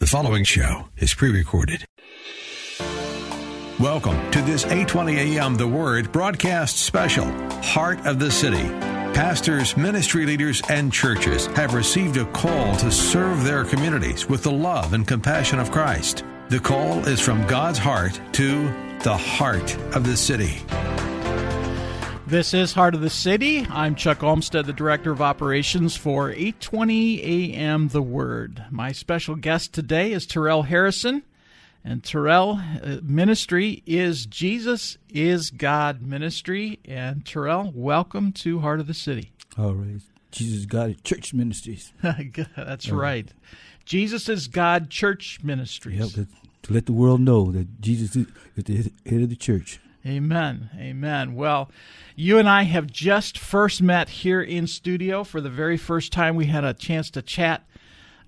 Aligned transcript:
The 0.00 0.06
following 0.06 0.44
show 0.44 0.88
is 0.96 1.12
pre 1.12 1.30
recorded. 1.30 1.84
Welcome 3.78 4.30
to 4.30 4.40
this 4.40 4.64
820 4.64 5.36
AM 5.36 5.56
The 5.56 5.68
Word 5.68 6.10
broadcast 6.10 6.78
special, 6.78 7.26
Heart 7.60 8.06
of 8.06 8.18
the 8.18 8.30
City. 8.30 8.66
Pastors, 9.12 9.76
ministry 9.76 10.24
leaders, 10.24 10.62
and 10.70 10.90
churches 10.90 11.48
have 11.48 11.74
received 11.74 12.16
a 12.16 12.24
call 12.32 12.74
to 12.76 12.90
serve 12.90 13.44
their 13.44 13.62
communities 13.62 14.26
with 14.26 14.42
the 14.42 14.50
love 14.50 14.94
and 14.94 15.06
compassion 15.06 15.58
of 15.58 15.70
Christ. 15.70 16.24
The 16.48 16.60
call 16.60 17.06
is 17.06 17.20
from 17.20 17.46
God's 17.46 17.78
heart 17.78 18.18
to 18.32 18.62
the 19.00 19.14
heart 19.14 19.76
of 19.94 20.06
the 20.06 20.16
city. 20.16 20.62
This 22.30 22.54
is 22.54 22.74
Heart 22.74 22.94
of 22.94 23.00
the 23.00 23.10
City. 23.10 23.66
I'm 23.68 23.96
Chuck 23.96 24.22
Olmstead, 24.22 24.64
the 24.64 24.72
Director 24.72 25.10
of 25.10 25.20
Operations 25.20 25.96
for 25.96 26.30
820 26.30 27.56
AM 27.56 27.88
The 27.88 28.02
Word. 28.02 28.66
My 28.70 28.92
special 28.92 29.34
guest 29.34 29.72
today 29.72 30.12
is 30.12 30.28
Tarrell 30.28 30.62
Harrison. 30.62 31.24
And 31.84 32.04
Tarrell 32.04 32.60
uh, 32.84 33.00
Ministry 33.02 33.82
is 33.84 34.26
Jesus 34.26 34.96
is 35.08 35.50
God 35.50 36.02
Ministry. 36.02 36.78
And 36.84 37.24
Tarrell, 37.24 37.72
welcome 37.74 38.30
to 38.34 38.60
Heart 38.60 38.78
of 38.78 38.86
the 38.86 38.94
City. 38.94 39.32
All 39.58 39.74
right. 39.74 40.00
Jesus 40.30 40.66
God 40.66 41.02
Church 41.02 41.34
Ministries. 41.34 41.92
That's 42.56 42.90
right. 42.90 43.28
Jesus 43.84 44.28
is 44.28 44.46
God 44.46 44.88
Church 44.88 45.40
Ministries. 45.42 45.98
Yep, 45.98 46.10
to, 46.10 46.32
to 46.62 46.72
let 46.72 46.86
the 46.86 46.92
world 46.92 47.22
know 47.22 47.50
that 47.50 47.80
Jesus 47.80 48.14
is 48.14 48.28
the 48.54 48.92
head 49.04 49.22
of 49.22 49.30
the 49.30 49.34
church. 49.34 49.80
Amen. 50.06 50.70
Amen. 50.78 51.34
Well, 51.34 51.70
you 52.16 52.38
and 52.38 52.48
I 52.48 52.62
have 52.62 52.86
just 52.86 53.38
first 53.38 53.82
met 53.82 54.08
here 54.08 54.40
in 54.40 54.66
studio 54.66 55.24
for 55.24 55.40
the 55.40 55.50
very 55.50 55.76
first 55.76 56.12
time. 56.12 56.36
We 56.36 56.46
had 56.46 56.64
a 56.64 56.72
chance 56.72 57.10
to 57.10 57.22
chat 57.22 57.66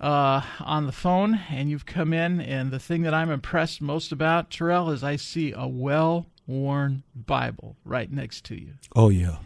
uh, 0.00 0.42
on 0.60 0.86
the 0.86 0.92
phone, 0.92 1.40
and 1.48 1.70
you've 1.70 1.86
come 1.86 2.12
in. 2.12 2.40
And 2.40 2.70
the 2.70 2.78
thing 2.78 3.02
that 3.02 3.14
I'm 3.14 3.30
impressed 3.30 3.80
most 3.80 4.12
about, 4.12 4.50
Tarrell, 4.50 4.90
is 4.90 5.02
I 5.02 5.16
see 5.16 5.52
a 5.56 5.66
well 5.66 6.26
worn 6.46 7.04
Bible 7.14 7.76
right 7.84 8.10
next 8.10 8.44
to 8.46 8.54
you. 8.54 8.74
Oh, 8.94 9.08
yeah. 9.08 9.36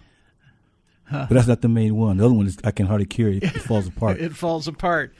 But 1.10 1.28
that's 1.30 1.46
not 1.46 1.60
the 1.60 1.68
main 1.68 1.94
one. 1.94 2.16
The 2.16 2.24
other 2.24 2.34
one 2.34 2.46
is 2.46 2.58
I 2.64 2.70
can 2.72 2.86
hardly 2.86 3.06
carry 3.06 3.38
it. 3.38 3.44
It 3.44 3.62
falls 3.62 3.86
apart. 3.86 4.18
it 4.20 4.34
falls 4.36 4.66
apart. 4.66 5.14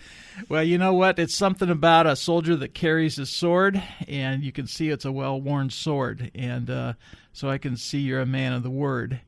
Well, 0.49 0.63
you 0.63 0.77
know 0.79 0.93
what? 0.93 1.19
It's 1.19 1.35
something 1.35 1.71
about 1.71 2.07
a 2.07 2.15
soldier 2.17 2.57
that 2.57 2.75
carries 2.75 3.17
his 3.17 3.31
sword, 3.31 3.83
and 4.07 4.43
you 4.43 4.53
can 4.53 4.67
see 4.67 4.91
it's 4.91 5.05
a 5.05 5.13
well 5.13 5.41
worn 5.41 5.71
sword. 5.71 6.31
And 6.35 6.69
uh, 6.69 6.93
so 7.33 7.49
I 7.49 7.59
can 7.59 7.77
see 7.77 8.01
you're 8.01 8.21
a 8.21 8.27
man 8.27 8.53
of 8.53 8.63
the 8.63 8.71
word. 8.71 9.21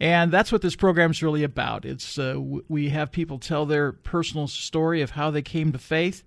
And 0.00 0.32
that's 0.32 0.50
what 0.50 0.62
this 0.62 0.76
program 0.76 1.10
is 1.10 1.22
really 1.22 1.44
about. 1.44 1.84
It's 1.84 2.18
uh, 2.18 2.32
w- 2.32 2.64
we 2.68 2.88
have 2.88 3.12
people 3.12 3.38
tell 3.38 3.66
their 3.66 3.92
personal 3.92 4.48
story 4.48 5.02
of 5.02 5.10
how 5.10 5.30
they 5.30 5.42
came 5.42 5.72
to 5.72 5.78
faith, 5.78 6.24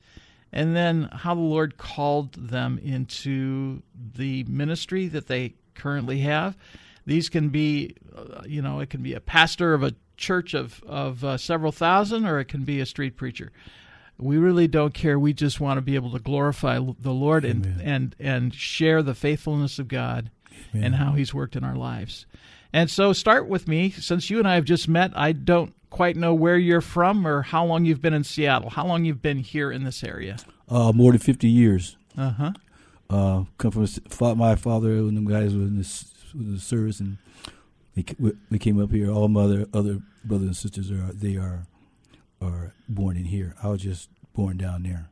and 0.51 0.75
then 0.75 1.09
how 1.11 1.33
the 1.35 1.41
Lord 1.41 1.77
called 1.77 2.33
them 2.33 2.79
into 2.83 3.81
the 4.15 4.43
ministry 4.45 5.07
that 5.07 5.27
they 5.27 5.55
currently 5.75 6.19
have. 6.19 6.55
These 7.05 7.29
can 7.29 7.49
be, 7.49 7.95
uh, 8.15 8.43
you 8.45 8.61
know, 8.61 8.79
it 8.79 8.89
can 8.89 9.01
be 9.01 9.13
a 9.13 9.19
pastor 9.19 9.73
of 9.73 9.83
a 9.83 9.93
church 10.15 10.53
of 10.53 10.81
of 10.83 11.23
uh, 11.23 11.37
several 11.37 11.71
thousand, 11.71 12.25
or 12.25 12.39
it 12.39 12.45
can 12.45 12.63
be 12.63 12.79
a 12.79 12.85
street 12.85 13.17
preacher. 13.17 13.51
We 14.17 14.37
really 14.37 14.67
don't 14.67 14.93
care. 14.93 15.17
We 15.17 15.33
just 15.33 15.59
want 15.59 15.77
to 15.77 15.81
be 15.81 15.95
able 15.95 16.11
to 16.11 16.19
glorify 16.19 16.75
the 16.77 17.11
Lord 17.11 17.43
and 17.45 17.81
and 17.81 18.15
and 18.19 18.53
share 18.53 19.01
the 19.01 19.15
faithfulness 19.15 19.79
of 19.79 19.87
God 19.87 20.29
Amen. 20.73 20.85
and 20.85 20.95
how 20.95 21.13
He's 21.13 21.33
worked 21.33 21.55
in 21.55 21.63
our 21.63 21.75
lives. 21.75 22.25
And 22.71 22.89
so, 22.89 23.13
start 23.13 23.47
with 23.47 23.67
me. 23.67 23.89
Since 23.91 24.29
you 24.29 24.39
and 24.39 24.47
I 24.47 24.55
have 24.55 24.65
just 24.65 24.87
met, 24.87 25.11
I 25.15 25.31
don't 25.31 25.73
quite 25.89 26.15
know 26.15 26.33
where 26.33 26.57
you're 26.57 26.81
from 26.81 27.27
or 27.27 27.41
how 27.43 27.65
long 27.65 27.85
you've 27.85 28.01
been 28.01 28.13
in 28.13 28.23
Seattle. 28.23 28.69
How 28.69 28.85
long 28.85 29.05
you've 29.05 29.21
been 29.21 29.39
here 29.39 29.71
in 29.71 29.83
this 29.83 30.03
area? 30.03 30.37
Uh, 30.69 30.91
more 30.91 31.11
than 31.11 31.19
fifty 31.19 31.49
years. 31.49 31.97
Uh-huh. 32.17 32.51
Uh 33.09 33.43
Come 33.57 33.71
from 33.71 34.37
my 34.37 34.55
father 34.55 34.91
and 34.91 35.17
them 35.17 35.25
guys 35.25 35.55
were 35.55 35.63
in 35.63 35.77
the, 35.77 36.05
the 36.33 36.59
service, 36.59 36.99
and 36.99 37.17
they 37.95 38.05
we 38.49 38.59
came 38.59 38.81
up 38.81 38.91
here. 38.91 39.11
All 39.11 39.27
my 39.27 39.43
other 39.43 39.67
other 39.73 39.99
brothers 40.23 40.47
and 40.47 40.57
sisters 40.57 40.91
are 40.91 41.11
they 41.13 41.35
are 41.35 41.67
are 42.41 42.73
born 42.89 43.17
in 43.17 43.25
here. 43.25 43.55
I 43.61 43.69
was 43.69 43.81
just 43.81 44.09
born 44.33 44.57
down 44.57 44.83
there, 44.83 45.09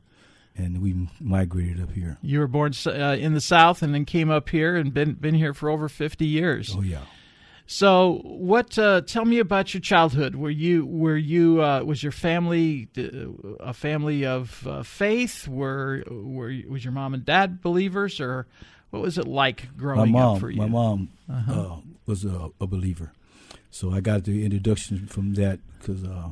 and 0.56 0.82
we 0.82 1.08
migrated 1.20 1.80
up 1.82 1.92
here. 1.92 2.18
You 2.22 2.40
were 2.40 2.48
born 2.48 2.72
uh, 2.86 3.16
in 3.18 3.34
the 3.34 3.40
South, 3.40 3.82
and 3.82 3.94
then 3.94 4.04
came 4.04 4.30
up 4.30 4.48
here, 4.48 4.76
and 4.76 4.92
been 4.92 5.14
been 5.14 5.34
here 5.34 5.54
for 5.54 5.70
over 5.70 5.88
fifty 5.88 6.26
years. 6.26 6.74
Oh 6.76 6.82
yeah. 6.82 7.02
So, 7.64 8.20
what? 8.24 8.76
Uh, 8.78 9.00
tell 9.02 9.24
me 9.24 9.38
about 9.38 9.72
your 9.72 9.80
childhood. 9.80 10.34
Were 10.34 10.50
you 10.50 10.84
were 10.84 11.16
you 11.16 11.62
uh, 11.62 11.82
was 11.84 12.02
your 12.02 12.12
family 12.12 12.88
a 13.60 13.72
family 13.72 14.26
of 14.26 14.66
uh, 14.66 14.82
faith? 14.82 15.48
Were 15.48 16.02
were 16.06 16.52
was 16.68 16.84
your 16.84 16.92
mom 16.92 17.14
and 17.14 17.24
dad 17.24 17.62
believers, 17.62 18.20
or 18.20 18.46
what 18.92 19.00
was 19.00 19.16
it 19.16 19.26
like 19.26 19.74
growing 19.74 20.12
mom, 20.12 20.34
up 20.34 20.40
for 20.40 20.50
you? 20.50 20.58
My 20.58 20.66
mom 20.66 21.08
uh-huh. 21.28 21.52
Uh, 21.60 21.76
was 22.04 22.26
a, 22.26 22.50
a, 22.60 22.66
believer, 22.66 23.12
so 23.70 23.90
I 23.90 24.00
got 24.00 24.24
the 24.24 24.44
introduction 24.44 25.06
from 25.06 25.32
that 25.34 25.60
because 25.78 26.04
uh, 26.04 26.28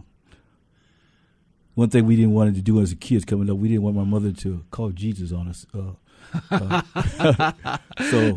one 1.74 1.88
thing 1.88 2.04
we 2.04 2.16
didn't 2.16 2.34
want 2.34 2.54
to 2.54 2.60
do 2.60 2.82
as 2.82 2.92
a 2.92 2.96
kids 2.96 3.24
coming 3.24 3.48
up, 3.48 3.56
we 3.56 3.68
didn't 3.68 3.82
want 3.82 3.96
my 3.96 4.04
mother 4.04 4.30
to 4.32 4.62
call 4.70 4.90
Jesus 4.90 5.32
on 5.32 5.48
us. 5.48 5.64
Uh, 5.72 5.92
uh, 6.50 7.78
so 8.10 8.36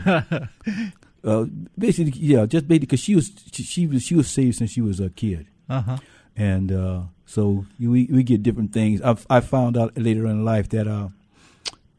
uh, 1.26 1.46
basically, 1.78 2.14
yeah, 2.16 2.46
just 2.46 2.66
basically 2.66 2.86
because 2.86 3.02
she 3.02 3.16
was 3.16 3.30
she, 3.52 3.64
she, 3.64 3.88
was 3.88 4.04
she 4.04 4.16
was 4.16 4.30
saved 4.30 4.56
since 4.56 4.72
she 4.72 4.80
was 4.80 5.02
a 5.02 5.10
kid, 5.10 5.48
uh-huh. 5.68 5.98
and 6.38 6.72
uh, 6.72 7.02
so 7.26 7.66
we 7.78 8.06
we 8.06 8.24
get 8.24 8.42
different 8.42 8.72
things. 8.72 9.02
I 9.02 9.18
I 9.30 9.42
found 9.42 9.76
out 9.76 9.98
later 9.98 10.26
in 10.28 10.46
life 10.46 10.70
that 10.70 10.88
uh, 10.88 11.10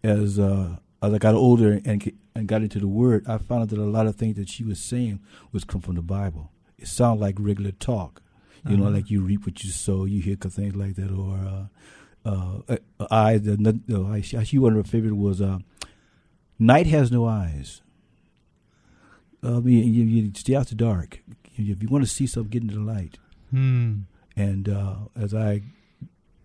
as 0.02 0.38
uh, 0.38 0.76
as 1.06 1.14
I 1.14 1.18
got 1.18 1.34
older 1.34 1.80
and 1.84 2.12
and 2.34 2.48
got 2.48 2.62
into 2.62 2.78
the 2.78 2.88
Word, 2.88 3.24
I 3.28 3.38
found 3.38 3.62
out 3.62 3.68
that 3.70 3.78
a 3.78 3.82
lot 3.82 4.06
of 4.06 4.16
things 4.16 4.36
that 4.36 4.48
she 4.48 4.64
was 4.64 4.80
saying 4.80 5.20
was 5.52 5.64
come 5.64 5.80
from 5.80 5.94
the 5.94 6.02
Bible. 6.02 6.50
It 6.78 6.88
sounded 6.88 7.20
like 7.20 7.36
regular 7.38 7.72
talk. 7.72 8.20
You 8.66 8.78
know, 8.78 8.84
uh-huh. 8.84 8.94
like 8.94 9.10
you 9.10 9.20
reap 9.20 9.44
what 9.44 9.62
you 9.62 9.70
sow. 9.70 10.06
You 10.06 10.22
hear 10.22 10.36
things 10.36 10.74
like 10.74 10.94
that, 10.94 11.10
or 11.10 11.68
uh, 12.24 12.28
uh, 12.28 12.76
uh 12.98 13.06
eyes. 13.10 13.42
The, 13.42 14.06
I, 14.10 14.22
she 14.22 14.58
one 14.58 14.72
of 14.72 14.86
her 14.86 14.90
favorite 14.90 15.16
was 15.16 15.42
uh, 15.42 15.58
"Night 16.58 16.86
has 16.86 17.12
no 17.12 17.26
eyes." 17.26 17.82
I 19.42 19.60
mean, 19.60 19.92
you, 19.92 20.04
you 20.04 20.32
stay 20.34 20.54
out 20.54 20.68
the 20.68 20.74
dark. 20.74 21.20
If 21.56 21.82
you 21.82 21.88
want 21.88 22.04
to 22.04 22.10
see 22.10 22.26
something, 22.26 22.50
get 22.50 22.62
into 22.62 22.76
the 22.76 22.80
light. 22.80 23.18
Hmm. 23.50 23.94
And 24.34 24.68
uh, 24.68 24.94
as 25.14 25.34
I 25.34 25.60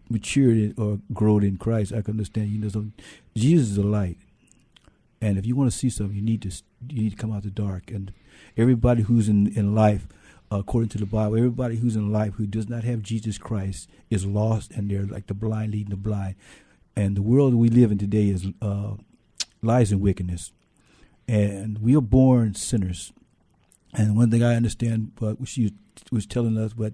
matured 0.09 0.77
or 0.77 0.99
growed 1.13 1.45
in 1.45 1.57
Christ, 1.57 1.93
I 1.93 2.01
can 2.01 2.15
understand. 2.15 2.49
You 2.49 2.59
know, 2.59 2.69
so 2.69 2.85
Jesus 3.35 3.69
is 3.69 3.75
the 3.77 3.83
light, 3.83 4.17
and 5.21 5.37
if 5.37 5.45
you 5.45 5.55
want 5.55 5.71
to 5.71 5.77
see 5.77 5.89
something, 5.89 6.15
you 6.15 6.21
need 6.21 6.41
to 6.43 6.49
you 6.89 7.03
need 7.03 7.11
to 7.11 7.17
come 7.17 7.31
out 7.31 7.43
the 7.43 7.49
dark. 7.49 7.91
And 7.91 8.13
everybody 8.57 9.03
who's 9.03 9.27
in 9.29 9.47
in 9.47 9.75
life 9.75 10.07
according 10.51 10.89
to 10.89 10.97
the 10.97 11.05
Bible, 11.05 11.37
everybody 11.37 11.77
who's 11.77 11.95
in 11.95 12.11
life 12.11 12.33
who 12.35 12.47
does 12.47 12.67
not 12.67 12.83
have 12.83 13.03
Jesus 13.03 13.37
Christ 13.37 13.89
is 14.09 14.25
lost, 14.25 14.71
and 14.71 14.89
they're 14.89 15.05
like 15.05 15.27
the 15.27 15.33
blind 15.33 15.73
leading 15.73 15.91
the 15.91 15.97
blind. 15.97 16.35
And 16.95 17.15
the 17.15 17.21
world 17.21 17.53
we 17.53 17.69
live 17.69 17.91
in 17.91 17.97
today 17.97 18.29
is 18.29 18.47
uh, 18.61 18.95
lies 19.61 19.91
in 19.91 19.99
wickedness, 19.99 20.51
and 21.27 21.79
we 21.79 21.95
are 21.95 22.01
born 22.01 22.55
sinners. 22.55 23.13
And 23.93 24.15
one 24.15 24.29
thing 24.29 24.43
I 24.43 24.55
understand, 24.55 25.11
what 25.17 25.47
she 25.47 25.73
was 26.11 26.25
telling 26.25 26.57
us, 26.57 26.73
but 26.73 26.93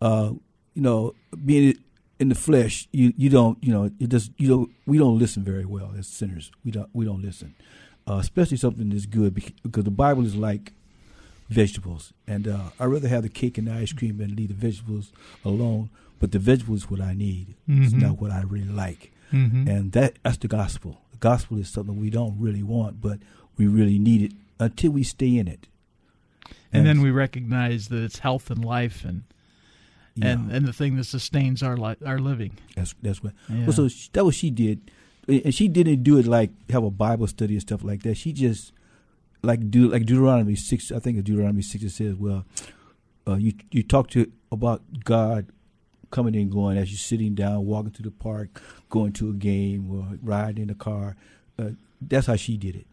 uh, 0.00 0.32
you 0.74 0.82
know, 0.82 1.14
being 1.44 1.78
in 2.24 2.30
the 2.30 2.34
flesh, 2.34 2.88
you 2.90 3.12
you 3.18 3.28
don't 3.28 3.62
you 3.62 3.70
know 3.70 3.90
it 4.00 4.08
just 4.08 4.30
you 4.38 4.48
don't 4.48 4.70
we 4.86 4.96
don't 4.96 5.18
listen 5.18 5.44
very 5.44 5.66
well 5.66 5.92
as 5.98 6.06
sinners. 6.06 6.50
We 6.64 6.70
don't 6.70 6.88
we 6.94 7.04
don't 7.04 7.22
listen, 7.22 7.54
uh, 8.08 8.14
especially 8.14 8.56
something 8.56 8.88
that's 8.88 9.04
good 9.04 9.34
because 9.34 9.84
the 9.84 9.90
Bible 9.90 10.24
is 10.24 10.34
like 10.34 10.72
vegetables. 11.50 12.14
And 12.26 12.48
uh, 12.48 12.70
I'd 12.80 12.86
rather 12.86 13.08
have 13.08 13.24
the 13.24 13.28
cake 13.28 13.58
and 13.58 13.68
the 13.68 13.74
ice 13.74 13.92
cream 13.92 14.22
and 14.22 14.34
leave 14.34 14.48
the 14.48 14.54
vegetables 14.54 15.12
alone. 15.44 15.90
But 16.18 16.32
the 16.32 16.38
vegetables 16.38 16.84
is 16.84 16.90
what 16.90 17.02
I 17.02 17.12
need. 17.12 17.54
Mm-hmm. 17.68 17.84
It's 17.84 17.92
not 17.92 18.18
what 18.18 18.30
I 18.30 18.40
really 18.40 18.72
like. 18.72 19.12
Mm-hmm. 19.30 19.68
And 19.68 19.92
that 19.92 20.14
that's 20.22 20.38
the 20.38 20.48
gospel. 20.48 21.02
The 21.12 21.18
gospel 21.18 21.58
is 21.58 21.68
something 21.68 22.00
we 22.00 22.08
don't 22.08 22.40
really 22.40 22.62
want, 22.62 23.02
but 23.02 23.18
we 23.58 23.66
really 23.66 23.98
need 23.98 24.22
it 24.22 24.32
until 24.58 24.92
we 24.92 25.02
stay 25.02 25.36
in 25.36 25.46
it. 25.46 25.66
And, 26.72 26.80
and 26.80 26.86
then 26.86 27.02
we 27.02 27.10
recognize 27.10 27.88
that 27.88 28.02
it's 28.02 28.20
health 28.20 28.50
and 28.50 28.64
life 28.64 29.04
and 29.04 29.24
yeah. 30.16 30.28
and 30.28 30.52
and 30.52 30.66
the 30.66 30.72
thing 30.72 30.96
that 30.96 31.04
sustains 31.04 31.62
our 31.62 31.76
li- 31.76 31.96
our 32.04 32.18
living. 32.18 32.52
That's 32.76 32.94
that's 33.02 33.22
what. 33.22 33.32
Yeah. 33.48 33.64
Well, 33.64 33.72
so 33.72 33.88
she, 33.88 34.08
that 34.12 34.24
what 34.24 34.34
she 34.34 34.50
did, 34.50 34.90
and 35.28 35.54
she 35.54 35.68
didn't 35.68 36.02
do 36.02 36.18
it 36.18 36.26
like 36.26 36.50
have 36.70 36.84
a 36.84 36.90
Bible 36.90 37.26
study 37.26 37.54
and 37.54 37.62
stuff 37.62 37.82
like 37.82 38.02
that. 38.02 38.16
She 38.16 38.32
just 38.32 38.72
like 39.42 39.70
do 39.70 39.88
like 39.88 40.06
Deuteronomy 40.06 40.56
six. 40.56 40.92
I 40.92 40.98
think 40.98 41.18
it's 41.18 41.26
Deuteronomy 41.26 41.62
six 41.62 41.84
it 41.84 41.90
says, 41.90 42.14
"Well, 42.14 42.44
uh, 43.26 43.36
you 43.36 43.54
you 43.70 43.82
talk 43.82 44.08
to 44.10 44.30
about 44.52 44.82
God 45.04 45.46
coming 46.10 46.36
and 46.36 46.50
going 46.50 46.78
as 46.78 46.90
you're 46.90 46.98
sitting 46.98 47.34
down, 47.34 47.66
walking 47.66 47.90
to 47.92 48.02
the 48.02 48.10
park, 48.12 48.62
going 48.88 49.12
to 49.14 49.30
a 49.30 49.34
game, 49.34 49.90
or 49.90 50.18
riding 50.22 50.64
in 50.64 50.70
a 50.70 50.74
car." 50.74 51.16
Uh, 51.58 51.70
that's 52.00 52.26
how 52.26 52.36
she 52.36 52.56
did 52.56 52.76
it. 52.76 52.86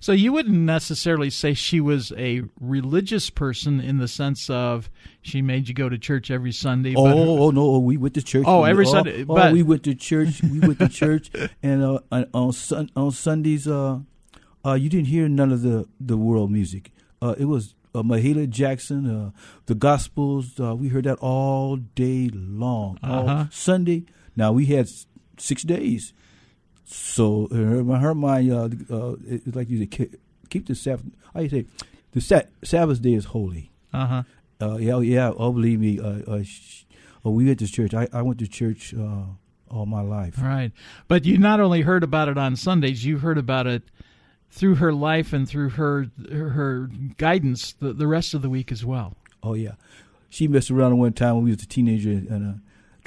So 0.00 0.12
you 0.12 0.32
wouldn't 0.32 0.54
necessarily 0.56 1.28
say 1.30 1.54
she 1.54 1.80
was 1.80 2.12
a 2.16 2.42
religious 2.60 3.30
person 3.30 3.80
in 3.80 3.98
the 3.98 4.06
sense 4.08 4.48
of 4.48 4.88
she 5.22 5.42
made 5.42 5.68
you 5.68 5.74
go 5.74 5.88
to 5.88 5.98
church 5.98 6.30
every 6.30 6.52
Sunday. 6.52 6.94
Oh, 6.96 7.04
but 7.04 7.16
oh 7.16 7.50
no, 7.50 7.78
we 7.80 7.96
went 7.96 8.14
to 8.14 8.22
church. 8.22 8.44
Oh, 8.46 8.64
every 8.64 8.86
oh, 8.86 8.90
Sunday, 8.92 9.22
Oh, 9.22 9.34
but- 9.34 9.52
we 9.52 9.62
went 9.62 9.82
to 9.84 9.94
church. 9.94 10.42
We 10.42 10.60
went 10.60 10.78
to 10.78 10.88
church, 10.88 11.30
and 11.62 11.82
uh, 11.82 11.98
on 12.12 12.26
on, 12.32 12.52
sun, 12.52 12.90
on 12.94 13.10
Sundays, 13.10 13.66
uh, 13.66 13.98
uh, 14.64 14.74
you 14.74 14.88
didn't 14.88 15.08
hear 15.08 15.28
none 15.28 15.50
of 15.52 15.62
the 15.62 15.86
the 16.00 16.16
world 16.16 16.50
music. 16.52 16.92
Uh, 17.20 17.34
it 17.38 17.46
was 17.46 17.74
uh, 17.94 18.02
Mahalia 18.02 18.48
Jackson, 18.48 19.10
uh, 19.10 19.30
the 19.66 19.74
Gospels. 19.74 20.60
Uh, 20.60 20.76
we 20.76 20.88
heard 20.88 21.04
that 21.04 21.18
all 21.20 21.76
day 21.76 22.30
long. 22.32 22.98
All 23.02 23.28
Uh-huh. 23.28 23.44
Sunday. 23.50 24.04
Now 24.36 24.52
we 24.52 24.66
had 24.66 24.86
six 25.38 25.62
days. 25.64 26.12
So 26.90 27.48
her, 27.52 27.84
her 27.84 28.14
mind, 28.14 28.50
uh, 28.52 28.68
uh, 28.94 29.16
it's 29.26 29.46
like 29.54 29.68
you 29.68 29.78
said, 29.78 29.90
keep- 29.90 30.66
the 30.66 30.74
Sabbath. 30.74 31.04
How 31.34 31.40
you 31.40 31.48
say, 31.50 31.66
the 32.12 32.20
Sa- 32.20 32.42
Sabbath 32.64 33.02
day 33.02 33.12
is 33.14 33.26
holy. 33.26 33.70
uh 33.92 34.06
huh. 34.06 34.22
Uh, 34.60 34.76
yeah, 34.78 34.98
yeah. 35.00 35.30
Oh, 35.36 35.52
believe 35.52 35.78
me. 35.80 36.00
Uh, 36.00 36.20
uh, 36.26 36.42
sh- 36.42 36.84
oh, 37.24 37.30
we 37.30 37.44
went 37.44 37.58
to 37.60 37.66
church. 37.68 37.94
I, 37.94 38.08
I 38.12 38.22
went 38.22 38.38
to 38.40 38.48
church 38.48 38.92
uh, 38.94 39.24
all 39.70 39.86
my 39.86 40.00
life. 40.00 40.40
Right. 40.40 40.72
But 41.06 41.24
you 41.26 41.38
not 41.38 41.60
only 41.60 41.82
heard 41.82 42.02
about 42.02 42.28
it 42.28 42.38
on 42.38 42.56
Sundays, 42.56 43.04
you 43.04 43.18
heard 43.18 43.38
about 43.38 43.66
it 43.68 43.82
through 44.50 44.76
her 44.76 44.92
life 44.92 45.32
and 45.34 45.46
through 45.48 45.68
her 45.70 46.06
her, 46.32 46.48
her 46.50 46.90
guidance 47.18 47.74
the, 47.74 47.92
the 47.92 48.06
rest 48.06 48.32
of 48.34 48.40
the 48.42 48.48
week 48.50 48.72
as 48.72 48.84
well. 48.84 49.14
Oh 49.42 49.52
yeah. 49.54 49.72
She 50.30 50.48
messed 50.48 50.70
around 50.70 50.98
one 50.98 51.12
time 51.12 51.36
when 51.36 51.44
we 51.44 51.50
was 51.52 51.62
a 51.62 51.66
teenager 51.66 52.10
and 52.10 52.48
uh, 52.48 52.58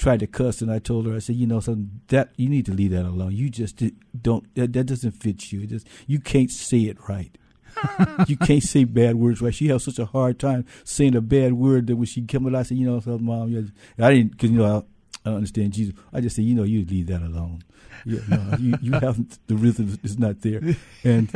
tried 0.02 0.20
to 0.20 0.26
cuss, 0.26 0.60
and 0.60 0.70
I 0.70 0.80
told 0.80 1.06
her, 1.06 1.14
I 1.14 1.20
said, 1.20 1.36
you 1.36 1.46
know, 1.46 1.60
something 1.60 2.00
that 2.08 2.30
you 2.36 2.48
need 2.48 2.66
to 2.66 2.72
leave 2.72 2.90
that 2.90 3.06
alone. 3.06 3.32
You 3.32 3.48
just 3.48 3.80
don't. 4.20 4.52
That, 4.56 4.72
that 4.72 4.84
doesn't 4.84 5.12
fit 5.12 5.52
you. 5.52 5.62
It 5.62 5.68
just 5.68 5.86
you 6.06 6.18
can't 6.18 6.50
say 6.50 6.80
it 6.80 6.96
right. 7.08 7.36
you 8.26 8.36
can't 8.36 8.62
say 8.62 8.84
bad 8.84 9.14
words 9.14 9.40
right. 9.40 9.54
She 9.54 9.68
has 9.68 9.84
such 9.84 9.98
a 9.98 10.04
hard 10.04 10.38
time 10.38 10.66
saying 10.84 11.14
a 11.14 11.20
bad 11.20 11.54
word 11.54 11.86
that 11.86 11.96
when 11.96 12.06
she 12.06 12.22
come 12.22 12.46
out, 12.46 12.54
I 12.54 12.64
said, 12.64 12.76
you 12.76 12.86
know, 12.86 13.00
something, 13.00 13.24
mom, 13.24 13.48
you 13.48 13.70
I 13.98 14.12
didn't 14.12 14.32
because 14.32 14.50
you 14.50 14.58
know 14.58 14.64
I, 14.64 14.78
I 14.78 15.30
don't 15.30 15.36
understand 15.36 15.72
Jesus. 15.72 15.94
I 16.12 16.20
just 16.20 16.36
said, 16.36 16.44
you 16.44 16.54
know, 16.54 16.64
you 16.64 16.84
leave 16.84 17.06
that 17.06 17.22
alone. 17.22 17.62
Yeah, 18.04 18.20
no, 18.28 18.56
you 18.58 18.74
you 18.82 18.92
haven't. 19.00 19.38
The 19.46 19.54
rhythm 19.54 19.96
is 20.02 20.18
not 20.18 20.40
there, 20.40 20.60
and 21.04 21.30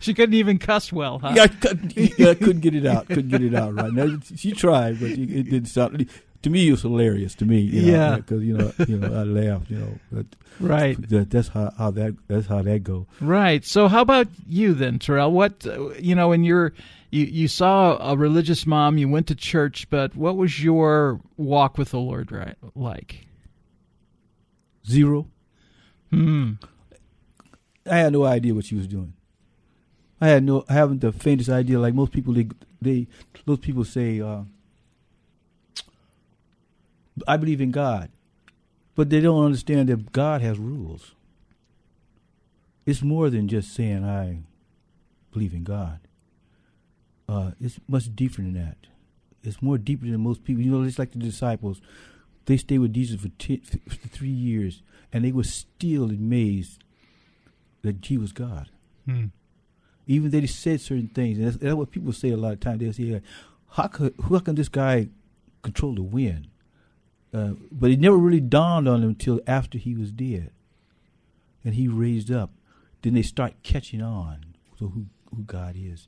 She 0.00 0.12
couldn't 0.12 0.34
even 0.34 0.58
cuss 0.58 0.92
well, 0.92 1.18
huh? 1.18 1.32
yeah, 1.34 1.44
I 1.44 1.48
couldn't, 1.48 1.96
yeah, 1.96 2.28
I 2.28 2.34
couldn't 2.34 2.60
get 2.60 2.74
it 2.74 2.84
out. 2.84 3.08
Couldn't 3.08 3.28
get 3.28 3.42
it 3.42 3.54
out 3.54 3.74
right. 3.74 3.90
Now 3.90 4.18
she 4.36 4.52
tried, 4.52 5.00
but 5.00 5.10
it, 5.12 5.30
it 5.30 5.42
didn't 5.44 5.66
sound. 5.66 6.06
To 6.42 6.50
me, 6.50 6.68
it 6.68 6.72
was 6.72 6.82
hilarious. 6.82 7.34
To 7.36 7.44
me, 7.44 7.60
you 7.60 7.82
know, 7.82 7.92
Yeah. 7.92 8.16
because 8.16 8.42
you 8.42 8.56
know, 8.58 8.72
you 8.88 8.98
know, 8.98 9.06
I 9.08 9.22
laughed. 9.24 9.70
You 9.70 9.78
know, 9.78 9.98
but 10.10 10.26
Right. 10.60 10.96
that, 11.08 11.30
that's 11.30 11.48
how, 11.48 11.72
how 11.78 11.90
that 11.92 12.16
that's 12.28 12.46
how 12.48 12.62
that 12.62 12.82
go. 12.82 13.06
Right. 13.20 13.64
So, 13.64 13.88
how 13.88 14.00
about 14.02 14.26
you 14.48 14.74
then, 14.74 14.98
Tarrell? 14.98 15.30
What 15.32 15.64
uh, 15.66 15.90
you 15.98 16.14
know, 16.14 16.32
in 16.32 16.42
your 16.44 16.72
you 17.10 17.24
you 17.26 17.46
saw 17.48 17.96
a 18.12 18.16
religious 18.16 18.66
mom, 18.66 18.98
you 18.98 19.08
went 19.08 19.28
to 19.28 19.34
church, 19.34 19.88
but 19.88 20.16
what 20.16 20.36
was 20.36 20.62
your 20.62 21.20
walk 21.36 21.78
with 21.78 21.90
the 21.90 22.00
Lord 22.00 22.32
right 22.32 22.56
like? 22.74 23.26
Zero. 24.86 25.26
Hmm. 26.10 26.52
I 27.88 27.98
had 27.98 28.12
no 28.12 28.24
idea 28.24 28.54
what 28.54 28.64
she 28.64 28.74
was 28.74 28.86
doing. 28.86 29.12
I 30.20 30.28
had 30.28 30.44
no, 30.44 30.64
I 30.68 30.74
haven't 30.74 31.00
the 31.00 31.10
faintest 31.12 31.50
idea. 31.50 31.78
Like 31.80 31.94
most 31.94 32.12
people, 32.12 32.32
they, 32.34 32.48
they 32.80 33.06
those 33.44 33.58
people 33.58 33.84
say, 33.84 34.20
uh, 34.20 34.42
"I 37.26 37.36
believe 37.36 37.60
in 37.60 37.70
God," 37.70 38.10
but 38.94 39.10
they 39.10 39.20
don't 39.20 39.44
understand 39.44 39.88
that 39.88 40.12
God 40.12 40.40
has 40.42 40.58
rules. 40.58 41.14
It's 42.84 43.02
more 43.02 43.30
than 43.30 43.48
just 43.48 43.74
saying 43.74 44.04
I 44.04 44.42
believe 45.32 45.54
in 45.54 45.64
God. 45.64 46.00
Uh, 47.28 47.52
it's 47.60 47.78
much 47.88 48.14
deeper 48.14 48.42
than 48.42 48.54
that. 48.54 48.76
It's 49.42 49.62
more 49.62 49.78
deeper 49.78 50.06
than 50.06 50.20
most 50.20 50.44
people. 50.44 50.62
You 50.62 50.70
know, 50.70 50.82
it's 50.82 50.98
like 50.98 51.12
the 51.12 51.18
disciples. 51.18 51.80
They 52.46 52.56
stayed 52.56 52.78
with 52.78 52.92
Jesus 52.92 53.20
for, 53.20 53.28
ten, 53.38 53.60
for 53.60 54.08
three 54.08 54.28
years, 54.28 54.82
and 55.12 55.24
they 55.24 55.32
were 55.32 55.44
still 55.44 56.10
amazed 56.10 56.82
that 57.82 58.04
he 58.04 58.18
was 58.18 58.32
God. 58.32 58.68
Hmm. 59.06 59.26
Even 60.06 60.30
they 60.30 60.46
said 60.46 60.80
certain 60.80 61.08
things, 61.08 61.38
and 61.38 61.46
that's, 61.46 61.56
that's 61.56 61.74
what 61.74 61.90
people 61.90 62.12
say 62.12 62.30
a 62.30 62.36
lot 62.36 62.52
of 62.52 62.60
times. 62.60 62.80
They 62.80 62.90
say, 62.92 63.22
"How 63.70 63.86
could, 63.86 64.14
how 64.28 64.40
can 64.40 64.56
this 64.56 64.68
guy 64.68 65.08
control 65.62 65.94
the 65.94 66.02
wind?" 66.02 66.48
Uh, 67.34 67.52
but 67.70 67.90
it 67.90 67.98
never 67.98 68.16
really 68.16 68.40
dawned 68.40 68.86
on 68.86 69.00
them 69.00 69.10
until 69.10 69.40
after 69.46 69.78
he 69.78 69.94
was 69.94 70.12
dead, 70.12 70.50
and 71.64 71.74
he 71.74 71.88
raised 71.88 72.30
up. 72.30 72.50
Then 73.02 73.14
they 73.14 73.22
start 73.22 73.54
catching 73.62 74.02
on 74.02 74.54
to 74.78 74.88
who 74.88 75.06
who 75.34 75.42
God 75.44 75.74
is. 75.76 76.06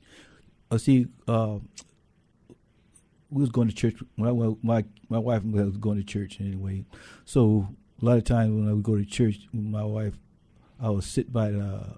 Uh, 0.69 0.77
see, 0.77 1.07
uh, 1.27 1.57
we 3.29 3.41
was 3.41 3.49
going 3.49 3.67
to 3.67 3.73
church. 3.75 3.95
When 4.15 4.29
I, 4.29 4.33
My 4.33 4.55
my 4.61 4.85
my 5.09 5.19
wife 5.19 5.43
was 5.43 5.77
going 5.77 5.97
to 5.97 6.03
church 6.03 6.39
anyway. 6.39 6.85
So 7.25 7.69
a 8.01 8.05
lot 8.05 8.17
of 8.17 8.23
times 8.23 8.51
when 8.51 8.69
I 8.69 8.73
would 8.73 8.83
go 8.83 8.95
to 8.95 9.05
church, 9.05 9.47
my 9.51 9.83
wife, 9.83 10.13
I 10.79 10.89
would 10.89 11.03
sit 11.03 11.33
by 11.33 11.51
the 11.51 11.97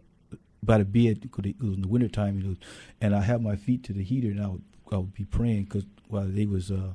by 0.63 0.77
the 0.77 0.85
bed 0.85 1.21
because 1.21 1.45
it 1.45 1.61
was 1.61 1.73
in 1.73 1.81
the 1.81 1.87
wintertime, 1.87 2.39
you 2.39 2.47
know, 2.47 2.55
and 3.01 3.15
I 3.15 3.21
have 3.21 3.41
my 3.41 3.55
feet 3.55 3.83
to 3.83 3.93
the 3.93 4.03
heater, 4.03 4.29
and 4.29 4.41
I 4.41 4.47
would 4.47 4.63
I 4.91 4.97
would 4.97 5.13
be 5.13 5.25
praying 5.25 5.65
because 5.65 5.85
while 6.07 6.27
they 6.27 6.45
was 6.45 6.71
uh, 6.71 6.93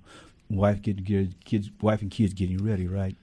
wife 0.56 0.82
getting 0.82 1.04
get, 1.04 1.44
kids, 1.44 1.70
wife 1.80 2.02
and 2.02 2.10
kids 2.10 2.34
getting 2.34 2.64
ready, 2.64 2.86
right. 2.86 3.16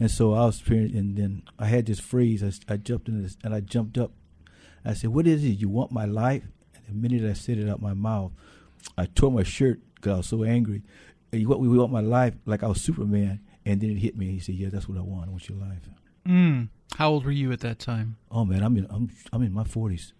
And 0.00 0.10
so 0.10 0.34
I 0.34 0.46
was 0.46 0.60
praying, 0.60 0.96
and 0.96 1.16
then 1.16 1.42
I 1.58 1.66
had 1.66 1.86
this 1.86 2.00
phrase. 2.00 2.42
I, 2.42 2.72
I 2.72 2.76
jumped 2.76 3.08
in 3.08 3.22
this, 3.22 3.36
and 3.44 3.54
I 3.54 3.60
jumped 3.60 3.96
up. 3.96 4.12
I 4.84 4.94
said, 4.94 5.10
"What 5.10 5.26
is 5.26 5.44
it? 5.44 5.58
You 5.60 5.68
want 5.68 5.92
my 5.92 6.04
life?" 6.04 6.42
And 6.74 6.84
the 6.88 7.08
minute 7.08 7.28
I 7.28 7.34
said 7.34 7.58
it 7.58 7.68
out 7.68 7.80
my 7.80 7.94
mouth, 7.94 8.32
I 8.98 9.06
tore 9.06 9.30
my 9.30 9.44
shirt 9.44 9.80
because 9.94 10.12
I 10.12 10.16
was 10.18 10.26
so 10.26 10.44
angry. 10.44 10.82
And 11.32 11.40
you 11.40 11.48
want 11.48 11.60
we 11.60 11.68
want 11.68 11.92
my 11.92 12.00
life 12.00 12.34
like 12.44 12.62
I 12.62 12.66
was 12.66 12.80
Superman, 12.80 13.40
and 13.64 13.80
then 13.80 13.90
it 13.90 13.98
hit 13.98 14.16
me. 14.16 14.32
He 14.32 14.40
said, 14.40 14.56
"Yeah, 14.56 14.68
that's 14.70 14.88
what 14.88 14.98
I 14.98 15.02
want. 15.02 15.28
I 15.28 15.30
want 15.30 15.48
your 15.48 15.58
life." 15.58 15.88
Mm. 16.26 16.68
How 16.96 17.10
old 17.10 17.24
were 17.24 17.30
you 17.30 17.52
at 17.52 17.60
that 17.60 17.78
time? 17.78 18.16
Oh 18.30 18.44
man, 18.44 18.62
I'm 18.62 18.76
in 18.76 18.86
I'm 18.90 19.10
I'm 19.32 19.42
in 19.42 19.52
my 19.52 19.64
forties. 19.64 20.12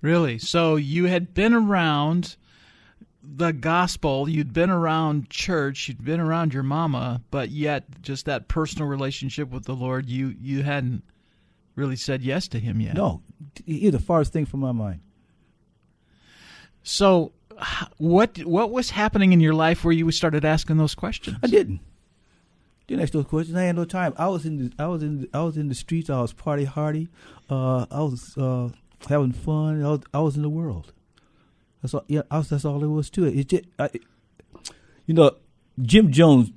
Really? 0.00 0.38
So 0.38 0.76
you 0.76 1.06
had 1.06 1.34
been 1.34 1.52
around 1.52 2.36
the 3.36 3.52
gospel, 3.52 4.28
you'd 4.28 4.52
been 4.52 4.70
around 4.70 5.30
church, 5.30 5.88
you'd 5.88 6.04
been 6.04 6.20
around 6.20 6.54
your 6.54 6.62
mama, 6.62 7.22
but 7.30 7.50
yet 7.50 7.84
just 8.02 8.26
that 8.26 8.48
personal 8.48 8.88
relationship 8.88 9.50
with 9.50 9.64
the 9.64 9.74
Lord, 9.74 10.08
you 10.08 10.34
you 10.40 10.62
hadn't 10.62 11.02
really 11.74 11.96
said 11.96 12.22
yes 12.22 12.48
to 12.48 12.58
him 12.58 12.80
yet. 12.80 12.94
No, 12.94 13.22
here's 13.66 13.92
the 13.92 13.98
farthest 13.98 14.32
thing 14.32 14.46
from 14.46 14.60
my 14.60 14.72
mind. 14.72 15.00
So 16.82 17.32
what 17.98 18.38
what 18.44 18.70
was 18.70 18.90
happening 18.90 19.32
in 19.32 19.40
your 19.40 19.54
life 19.54 19.84
where 19.84 19.92
you 19.92 20.10
started 20.10 20.44
asking 20.44 20.78
those 20.78 20.94
questions? 20.94 21.36
I 21.42 21.48
didn't. 21.48 21.80
Didn't 22.86 23.02
ask 23.02 23.12
those 23.12 23.26
questions. 23.26 23.56
I 23.56 23.64
had 23.64 23.76
no 23.76 23.84
time. 23.84 24.14
I 24.16 24.28
was 24.28 24.46
in 24.46 24.56
the 24.56 24.72
I 24.82 24.86
was 24.86 25.02
in 25.02 25.20
the, 25.22 25.28
I 25.34 25.42
was 25.42 25.58
in 25.58 25.68
the 25.68 25.74
streets. 25.74 26.08
I 26.08 26.20
was 26.22 26.32
party 26.32 26.64
hardy. 26.64 27.08
Uh, 27.50 27.84
I 27.90 28.00
was 28.00 28.36
uh, 28.38 28.70
having 29.08 29.32
fun. 29.32 29.84
I 29.84 29.88
was, 29.88 30.00
I 30.14 30.20
was 30.20 30.36
in 30.36 30.42
the 30.42 30.48
world. 30.48 30.92
That's 31.82 31.94
all. 31.94 32.04
Yeah, 32.08 32.22
I 32.30 32.38
was, 32.38 32.48
that's 32.50 32.64
all 32.64 32.78
there 32.80 32.88
was 32.88 33.10
to 33.10 33.24
it. 33.24 33.36
It 33.38 33.48
just, 33.48 33.64
I, 33.78 33.90
you 35.06 35.14
know, 35.14 35.36
Jim 35.80 36.10
Jones. 36.12 36.50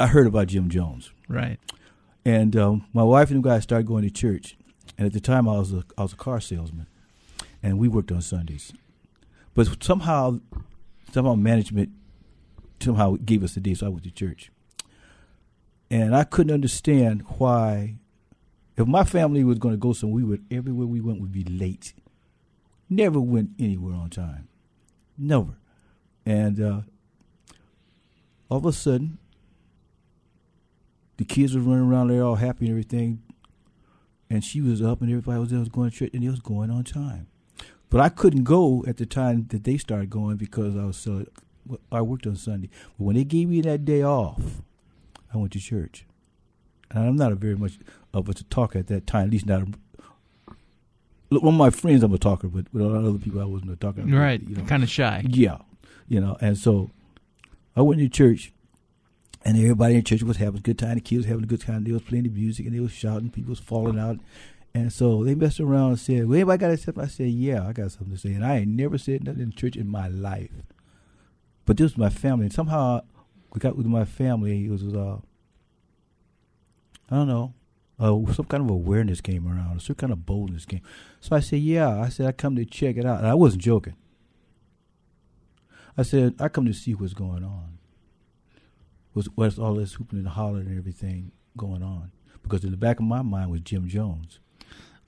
I 0.00 0.08
heard 0.08 0.26
about 0.26 0.48
Jim 0.48 0.68
Jones, 0.68 1.12
Right. 1.28 1.58
and 2.24 2.56
um, 2.56 2.86
my 2.92 3.04
wife 3.04 3.30
and 3.30 3.42
the 3.44 3.48
guys 3.48 3.62
started 3.62 3.86
going 3.86 4.02
to 4.02 4.10
church. 4.10 4.56
And 4.98 5.06
at 5.06 5.12
the 5.12 5.20
time, 5.20 5.48
I 5.48 5.52
was 5.58 5.72
a 5.72 5.84
I 5.96 6.02
was 6.02 6.12
a 6.12 6.16
car 6.16 6.40
salesman, 6.40 6.86
and 7.62 7.78
we 7.78 7.88
worked 7.88 8.10
on 8.12 8.20
Sundays. 8.20 8.72
But 9.54 9.82
somehow, 9.82 10.40
somehow 11.12 11.34
management 11.36 11.90
somehow 12.80 13.16
gave 13.24 13.42
us 13.44 13.54
the 13.54 13.60
day, 13.60 13.74
so 13.74 13.86
I 13.86 13.88
went 13.88 14.02
to 14.04 14.10
church. 14.10 14.50
And 15.90 16.14
I 16.14 16.24
couldn't 16.24 16.52
understand 16.52 17.22
why, 17.38 17.96
if 18.76 18.86
my 18.86 19.04
family 19.04 19.44
was 19.44 19.58
going 19.58 19.74
to 19.74 19.78
go 19.78 19.92
somewhere, 19.92 20.16
we 20.16 20.24
would 20.24 20.44
everywhere 20.50 20.86
we 20.88 21.00
went 21.00 21.20
would 21.20 21.32
be 21.32 21.44
late. 21.44 21.94
Never 22.90 23.20
went 23.20 23.50
anywhere 23.60 23.94
on 23.94 24.10
time, 24.10 24.48
never. 25.16 25.56
And 26.26 26.60
uh, 26.60 26.80
all 28.48 28.58
of 28.58 28.66
a 28.66 28.72
sudden, 28.72 29.18
the 31.16 31.24
kids 31.24 31.54
were 31.54 31.60
running 31.60 31.90
around 31.90 32.08
there 32.08 32.22
all 32.22 32.36
happy 32.36 32.66
and 32.66 32.72
everything, 32.72 33.22
and 34.28 34.42
she 34.42 34.60
was 34.60 34.82
up 34.82 35.00
and 35.00 35.10
everybody 35.10 35.38
was 35.38 35.50
there 35.50 35.60
was 35.60 35.68
going 35.68 35.90
to 35.90 35.96
church 35.96 36.10
and 36.12 36.24
it 36.24 36.30
was 36.30 36.40
going 36.40 36.70
on 36.70 36.84
time. 36.84 37.28
But 37.90 38.00
I 38.00 38.08
couldn't 38.08 38.44
go 38.44 38.84
at 38.88 38.96
the 38.96 39.06
time 39.06 39.46
that 39.50 39.64
they 39.64 39.76
started 39.76 40.10
going 40.10 40.36
because 40.36 40.76
I 40.76 40.84
was 40.84 40.96
so 40.96 41.26
I 41.92 42.02
worked 42.02 42.26
on 42.26 42.36
Sunday. 42.36 42.68
But 42.98 43.04
when 43.04 43.16
they 43.16 43.24
gave 43.24 43.48
me 43.48 43.60
that 43.62 43.84
day 43.84 44.02
off, 44.02 44.62
I 45.32 45.38
went 45.38 45.52
to 45.52 45.60
church. 45.60 46.06
And 46.90 47.06
I'm 47.06 47.16
not 47.16 47.32
a 47.32 47.36
very 47.36 47.56
much 47.56 47.78
of 48.12 48.28
a 48.28 48.34
talker 48.34 48.78
at 48.78 48.88
that 48.88 49.06
time, 49.06 49.26
at 49.26 49.30
least 49.30 49.46
not. 49.46 49.62
One 51.30 51.54
of 51.54 51.58
my 51.58 51.70
friends, 51.70 52.02
I'm 52.02 52.12
a 52.12 52.18
talker, 52.18 52.48
but 52.48 52.66
with 52.72 52.82
a 52.82 52.86
lot 52.86 52.98
of 52.98 53.06
other 53.06 53.18
people, 53.18 53.40
I 53.40 53.44
wasn't 53.44 53.72
a 53.72 53.76
talker. 53.76 54.02
Right. 54.02 54.40
You 54.46 54.56
know. 54.56 54.64
Kind 54.64 54.82
of 54.82 54.90
shy. 54.90 55.24
Yeah, 55.28 55.58
you 56.06 56.20
know, 56.20 56.36
and 56.40 56.56
so 56.56 56.90
I 57.74 57.82
went 57.82 58.00
to 58.00 58.08
church, 58.08 58.52
and 59.44 59.56
everybody 59.58 59.96
in 59.96 60.04
church 60.04 60.22
was 60.22 60.36
having 60.36 60.58
a 60.58 60.62
good 60.62 60.78
time. 60.78 60.94
The 60.94 61.00
kids 61.00 61.26
having 61.26 61.44
a 61.44 61.46
good 61.46 61.60
time. 61.60 61.84
They 61.84 61.92
was 61.92 62.02
playing 62.02 62.24
the 62.24 62.30
music 62.30 62.66
and 62.66 62.74
they 62.74 62.80
was 62.80 62.92
shouting. 62.92 63.30
People 63.30 63.50
was 63.50 63.58
falling 63.58 63.98
out, 63.98 64.18
And 64.74 64.92
so 64.92 65.22
they 65.22 65.34
messed 65.36 65.60
around 65.60 65.90
and 65.90 65.98
said, 66.00 66.26
"Well, 66.26 66.34
anybody 66.36 66.58
got 66.58 66.68
to 66.68 66.76
say?" 66.76 66.92
I 66.96 67.06
said, 67.06 67.28
"Yeah, 67.28 67.66
I 67.66 67.72
got 67.72 67.92
something 67.92 68.12
to 68.12 68.18
say." 68.18 68.32
And 68.32 68.44
I 68.44 68.58
ain't 68.58 68.68
never 68.68 68.98
said 68.98 69.24
nothing 69.24 69.42
in 69.42 69.52
church 69.52 69.76
in 69.76 69.88
my 69.88 70.08
life, 70.08 70.50
but 71.64 71.76
this 71.76 71.92
was 71.92 71.98
my 71.98 72.10
family. 72.10 72.46
And 72.46 72.52
somehow 72.52 73.02
we 73.52 73.60
got 73.60 73.76
with 73.76 73.86
my 73.86 74.04
family. 74.04 74.66
It 74.66 74.70
was, 74.70 74.82
uh, 74.82 75.18
I 77.08 77.16
don't 77.16 77.28
know, 77.28 77.54
uh, 77.98 78.32
some 78.32 78.46
kind 78.46 78.62
of 78.64 78.70
awareness 78.70 79.20
came 79.20 79.46
around, 79.46 79.80
some 79.82 79.96
kind 79.96 80.12
of 80.12 80.26
boldness 80.26 80.64
came. 80.66 80.80
So 81.20 81.36
I 81.36 81.40
said, 81.40 81.60
"Yeah," 81.60 82.00
I 82.00 82.08
said, 82.08 82.26
"I 82.26 82.32
come 82.32 82.56
to 82.56 82.64
check 82.64 82.96
it 82.96 83.04
out," 83.06 83.18
and 83.18 83.26
I 83.26 83.34
wasn't 83.34 83.62
joking. 83.62 83.94
I 85.96 86.02
said, 86.02 86.34
"I 86.40 86.48
come 86.48 86.64
to 86.66 86.72
see 86.72 86.94
what's 86.94 87.14
going 87.14 87.44
on." 87.44 87.78
Was 89.14 89.28
what's 89.36 89.58
all 89.58 89.74
this 89.74 89.92
hooping 89.94 90.18
and 90.18 90.28
hollering 90.28 90.66
and 90.66 90.78
everything 90.78 91.30
going 91.56 91.82
on? 91.82 92.10
Because 92.42 92.64
in 92.64 92.72
the 92.72 92.76
back 92.76 92.98
of 92.98 93.04
my 93.06 93.22
mind 93.22 93.50
was 93.50 93.60
Jim 93.60 93.86
Jones 93.88 94.40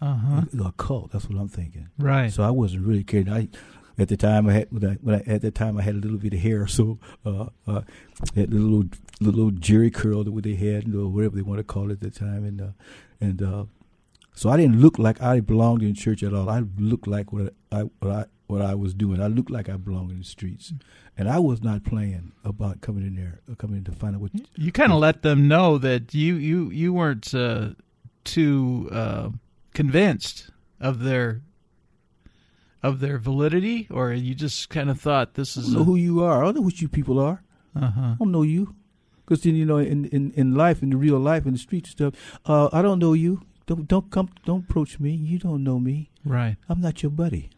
Uh-huh. 0.00 0.42
a 0.64 0.72
cult. 0.72 1.10
That's 1.10 1.28
what 1.28 1.38
I'm 1.40 1.48
thinking. 1.48 1.88
Right. 1.98 2.32
So 2.32 2.42
I 2.44 2.50
wasn't 2.50 2.86
really 2.86 3.02
caring. 3.04 3.28
I 3.28 3.48
at 3.98 4.08
the 4.08 4.16
time 4.16 4.48
I 4.48 4.52
had 4.52 4.68
when 4.70 4.90
I, 4.90 4.94
when 4.94 5.14
I 5.16 5.18
at 5.30 5.42
that 5.42 5.54
time 5.54 5.78
I 5.78 5.82
had 5.82 5.94
a 5.94 5.98
little 5.98 6.18
bit 6.18 6.34
of 6.34 6.40
hair, 6.40 6.66
so 6.66 6.98
uh, 7.24 7.46
uh, 7.66 7.82
had 8.34 8.52
little 8.52 8.84
little 9.20 9.50
Jheri 9.50 9.92
curl 9.92 10.24
that 10.24 10.42
they 10.42 10.54
had, 10.54 10.94
or 10.94 11.08
whatever 11.08 11.36
they 11.36 11.42
want 11.42 11.58
to 11.58 11.64
call 11.64 11.90
it 11.90 11.94
at 11.94 12.00
the 12.00 12.10
time, 12.10 12.44
and 12.44 12.60
uh, 12.60 12.70
and 13.20 13.42
uh, 13.42 13.64
so 14.34 14.50
I 14.50 14.56
didn't 14.58 14.80
look 14.80 14.98
like 14.98 15.22
I 15.22 15.40
belonged 15.40 15.82
in 15.82 15.94
church 15.94 16.22
at 16.22 16.34
all. 16.34 16.48
I 16.48 16.62
looked 16.78 17.06
like 17.06 17.32
what 17.32 17.54
I 17.72 17.82
what 18.00 18.12
I 18.12 18.24
what 18.46 18.62
I 18.62 18.74
was 18.74 18.94
doing. 18.94 19.20
I 19.20 19.26
looked 19.28 19.50
like 19.50 19.68
I 19.68 19.76
belonged 19.76 20.10
in 20.10 20.18
the 20.18 20.24
streets, 20.24 20.72
and 21.16 21.28
I 21.28 21.38
was 21.38 21.62
not 21.62 21.84
playing 21.84 22.32
about 22.44 22.80
coming 22.80 23.06
in 23.06 23.16
there, 23.16 23.40
uh, 23.50 23.54
coming 23.54 23.78
in 23.78 23.84
to 23.84 23.92
find 23.92 24.14
out 24.14 24.20
what. 24.20 24.32
you 24.56 24.72
kind 24.72 24.92
of 24.92 24.98
let 24.98 25.22
them 25.22 25.48
know 25.48 25.78
that 25.78 26.14
you 26.14 26.34
you 26.34 26.70
you 26.70 26.92
weren't 26.92 27.34
uh, 27.34 27.70
too 28.24 28.88
uh, 28.92 29.30
convinced 29.72 30.50
of 30.80 31.00
their 31.00 31.40
of 32.86 33.00
their 33.00 33.18
validity, 33.18 33.86
or 33.90 34.12
you 34.12 34.34
just 34.34 34.68
kind 34.70 34.88
of 34.90 35.00
thought 35.00 35.34
this 35.34 35.56
I 35.56 35.60
is 35.60 35.66
don't 35.66 35.74
know 35.76 35.84
who 35.84 35.96
you 35.96 36.22
are. 36.22 36.42
I 36.42 36.44
don't 36.46 36.56
know 36.56 36.60
what 36.62 36.80
you 36.80 36.88
people 36.88 37.18
are. 37.18 37.42
uh 37.74 37.90
huh. 37.90 38.00
I 38.00 38.16
don't 38.18 38.32
know 38.32 38.42
you. 38.42 38.74
Because 39.24 39.42
then 39.42 39.56
you 39.56 39.64
know, 39.66 39.78
in, 39.78 40.04
in, 40.06 40.30
in 40.36 40.54
life, 40.54 40.82
in 40.84 40.90
the 40.90 40.96
real 40.96 41.18
life, 41.18 41.46
in 41.46 41.52
the 41.52 41.58
street 41.58 41.86
stuff, 41.86 42.14
uh, 42.46 42.68
I 42.72 42.80
don't 42.80 43.00
know 43.00 43.12
you. 43.12 43.42
Don't 43.66 43.88
don't 43.88 44.08
come. 44.10 44.28
Don't 44.44 44.64
approach 44.70 45.00
me. 45.00 45.10
You 45.10 45.38
don't 45.40 45.64
know 45.64 45.80
me. 45.80 46.10
Right. 46.24 46.56
I'm 46.68 46.80
not 46.80 47.02
your 47.02 47.10
buddy. 47.10 47.50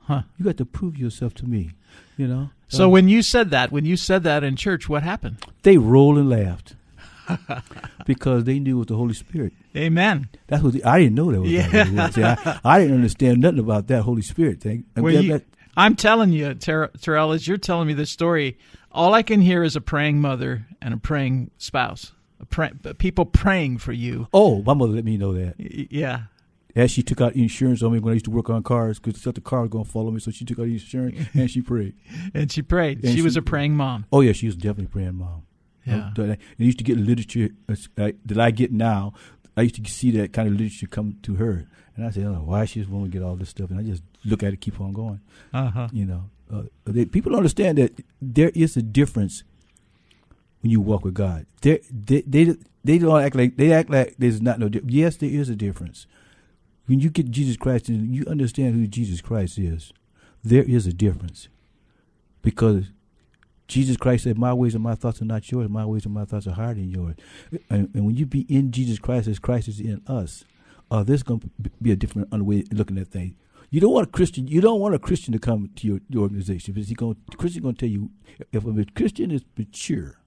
Huh. 0.00 0.22
You 0.36 0.44
got 0.44 0.56
to 0.56 0.64
prove 0.64 0.98
yourself 0.98 1.34
to 1.34 1.46
me. 1.46 1.70
You 2.16 2.26
know. 2.26 2.50
So 2.68 2.84
Uh, 2.86 2.88
when 2.88 3.08
you 3.08 3.22
said 3.22 3.50
that, 3.50 3.70
when 3.70 3.84
you 3.84 3.96
said 3.96 4.24
that 4.24 4.42
in 4.42 4.56
church, 4.56 4.88
what 4.88 5.02
happened? 5.04 5.36
they 5.62 5.78
rolled 5.78 6.18
and 6.18 6.28
laughed 6.28 6.74
because 8.06 8.44
they 8.44 8.58
knew 8.58 8.76
it 8.76 8.78
was 8.78 8.86
the 8.88 8.96
Holy 8.96 9.14
Spirit. 9.14 9.52
Amen. 9.76 10.28
That's 10.46 10.62
what 10.62 10.84
I 10.86 11.00
didn't 11.00 11.14
know 11.14 11.32
that 11.32 11.40
was. 11.40 11.50
Yeah. 11.50 12.10
See, 12.10 12.22
I, 12.24 12.60
I 12.64 12.78
didn't 12.80 12.94
understand 12.96 13.40
nothing 13.40 13.60
about 13.60 13.86
that 13.88 14.02
Holy 14.02 14.22
Spirit 14.22 14.60
thing. 14.60 14.84
And 14.96 15.04
Well, 15.04 15.14
you- 15.22 15.32
that- 15.34 15.44
I'm 15.76 15.94
telling 15.94 16.32
you, 16.32 16.54
Ter- 16.54 16.88
Tarrell, 16.98 17.32
as 17.32 17.46
you're 17.46 17.56
telling 17.56 17.86
me 17.86 17.94
this 17.94 18.10
story, 18.10 18.58
all 18.90 19.14
I 19.14 19.22
can 19.22 19.40
hear 19.40 19.62
is 19.62 19.76
a 19.76 19.80
praying 19.80 20.20
mother 20.20 20.66
and 20.82 20.92
a 20.92 20.96
praying 20.96 21.52
spouse, 21.56 22.12
a 22.40 22.46
pray- 22.46 22.72
people 22.98 23.24
praying 23.26 23.78
for 23.78 23.92
you. 23.92 24.26
oh, 24.34 24.60
my 24.62 24.74
mother 24.74 24.92
let 24.94 25.04
me 25.04 25.16
know 25.16 25.32
that. 25.34 25.54
Y- 25.58 25.86
Yeah. 25.90 26.22
As 26.76 26.90
she 26.92 27.02
took 27.02 27.20
out 27.20 27.34
insurance 27.34 27.82
on 27.82 27.92
me 27.92 27.98
when 27.98 28.12
I 28.12 28.14
used 28.14 28.24
to 28.26 28.30
work 28.30 28.50
on 28.50 28.62
cars 28.62 28.98
because 29.00 29.18
she 29.18 29.24
thought 29.24 29.34
the 29.36 29.40
car 29.40 29.62
was 29.62 29.70
going 29.70 29.84
to 29.84 29.90
follow 29.90 30.10
me, 30.10 30.20
so 30.20 30.30
she 30.30 30.44
took 30.44 30.58
out 30.60 30.66
insurance 30.66 31.16
and 31.34 31.50
she 31.50 31.60
prayed. 31.60 31.94
And 32.34 32.50
she 32.52 32.62
prayed. 32.62 33.02
And 33.04 33.14
she 33.14 33.22
was 33.22 33.36
a 33.36 33.42
praying 33.42 33.74
mom. 33.76 34.04
Oh 34.12 34.20
yeah, 34.20 34.32
she 34.32 34.46
was 34.46 34.54
definitely 34.56 34.86
praying 34.86 35.14
mom. 35.16 35.42
Yeah. 35.88 36.24
Uh, 36.24 36.32
I 36.32 36.62
used 36.62 36.78
to 36.78 36.84
get 36.84 36.98
literature 36.98 37.50
uh, 37.68 37.74
that 37.96 38.38
I 38.38 38.50
get 38.50 38.72
now. 38.72 39.14
I 39.56 39.62
used 39.62 39.74
to 39.82 39.90
see 39.90 40.10
that 40.12 40.32
kind 40.32 40.46
of 40.48 40.54
literature 40.54 40.86
come 40.86 41.16
to 41.22 41.34
her, 41.36 41.66
and 41.96 42.06
I 42.06 42.10
said, 42.10 42.24
oh, 42.26 42.42
"Why 42.44 42.64
she 42.64 42.80
just 42.80 42.90
want 42.90 43.06
to 43.06 43.10
get 43.10 43.24
all 43.24 43.36
this 43.36 43.48
stuff?" 43.48 43.70
And 43.70 43.80
I 43.80 43.82
just 43.82 44.02
look 44.24 44.42
at 44.42 44.52
it, 44.52 44.60
keep 44.60 44.80
on 44.80 44.92
going. 44.92 45.20
Uh 45.52 45.70
huh. 45.70 45.88
You 45.92 46.04
know, 46.04 46.24
uh, 46.52 46.62
they, 46.84 47.04
people 47.04 47.30
don't 47.30 47.38
understand 47.38 47.78
that 47.78 48.04
there 48.22 48.50
is 48.54 48.76
a 48.76 48.82
difference 48.82 49.42
when 50.62 50.70
you 50.70 50.80
walk 50.80 51.04
with 51.04 51.14
God. 51.14 51.46
There, 51.62 51.80
they, 51.90 52.22
they, 52.22 52.56
they 52.84 52.98
don't 52.98 53.20
act 53.20 53.34
like 53.34 53.56
they 53.56 53.72
act 53.72 53.90
like 53.90 54.14
there's 54.18 54.40
not 54.40 54.58
no. 54.58 54.68
Di- 54.68 54.80
yes, 54.86 55.16
there 55.16 55.30
is 55.30 55.48
a 55.48 55.56
difference. 55.56 56.06
When 56.86 57.00
you 57.00 57.10
get 57.10 57.30
Jesus 57.30 57.56
Christ 57.56 57.88
and 57.88 58.14
you 58.14 58.24
understand 58.26 58.74
who 58.74 58.86
Jesus 58.86 59.20
Christ 59.20 59.58
is, 59.58 59.92
there 60.42 60.62
is 60.62 60.86
a 60.86 60.92
difference 60.92 61.48
because 62.40 62.86
Jesus 63.68 63.96
Christ 63.96 64.24
said, 64.24 64.38
"My 64.38 64.52
ways 64.52 64.74
and 64.74 64.82
my 64.82 64.94
thoughts 64.94 65.22
are 65.22 65.26
not 65.26 65.50
yours. 65.50 65.68
My 65.68 65.84
ways 65.84 66.04
and 66.04 66.14
my 66.14 66.24
thoughts 66.24 66.46
are 66.46 66.52
higher 66.52 66.74
than 66.74 66.90
yours." 66.90 67.14
And, 67.70 67.94
and 67.94 68.06
when 68.06 68.16
you 68.16 68.26
be 68.26 68.40
in 68.48 68.72
Jesus 68.72 68.98
Christ 68.98 69.28
as 69.28 69.38
Christ 69.38 69.68
is 69.68 69.78
in 69.78 70.02
us, 70.06 70.44
uh, 70.90 71.02
there's 71.02 71.22
going 71.22 71.40
to 71.40 71.50
be 71.80 71.92
a 71.92 71.96
different 71.96 72.32
way 72.32 72.60
of 72.60 72.72
looking 72.72 72.98
at 72.98 73.08
things. 73.08 73.34
You 73.70 73.80
don't 73.80 73.92
want 73.92 74.08
a 74.08 74.10
Christian. 74.10 74.48
You 74.48 74.60
don't 74.60 74.80
want 74.80 74.94
a 74.94 74.98
Christian 74.98 75.32
to 75.34 75.38
come 75.38 75.70
to 75.76 75.86
your, 75.86 76.00
your 76.08 76.22
organization 76.22 76.72
because 76.72 76.88
he 76.88 76.94
going 76.94 77.16
Christian 77.36 77.62
going 77.62 77.74
to 77.74 77.80
tell 77.80 77.90
you 77.90 78.10
if 78.52 78.64
a 78.64 78.86
Christian 78.94 79.30
is 79.30 79.42
mature 79.56 80.18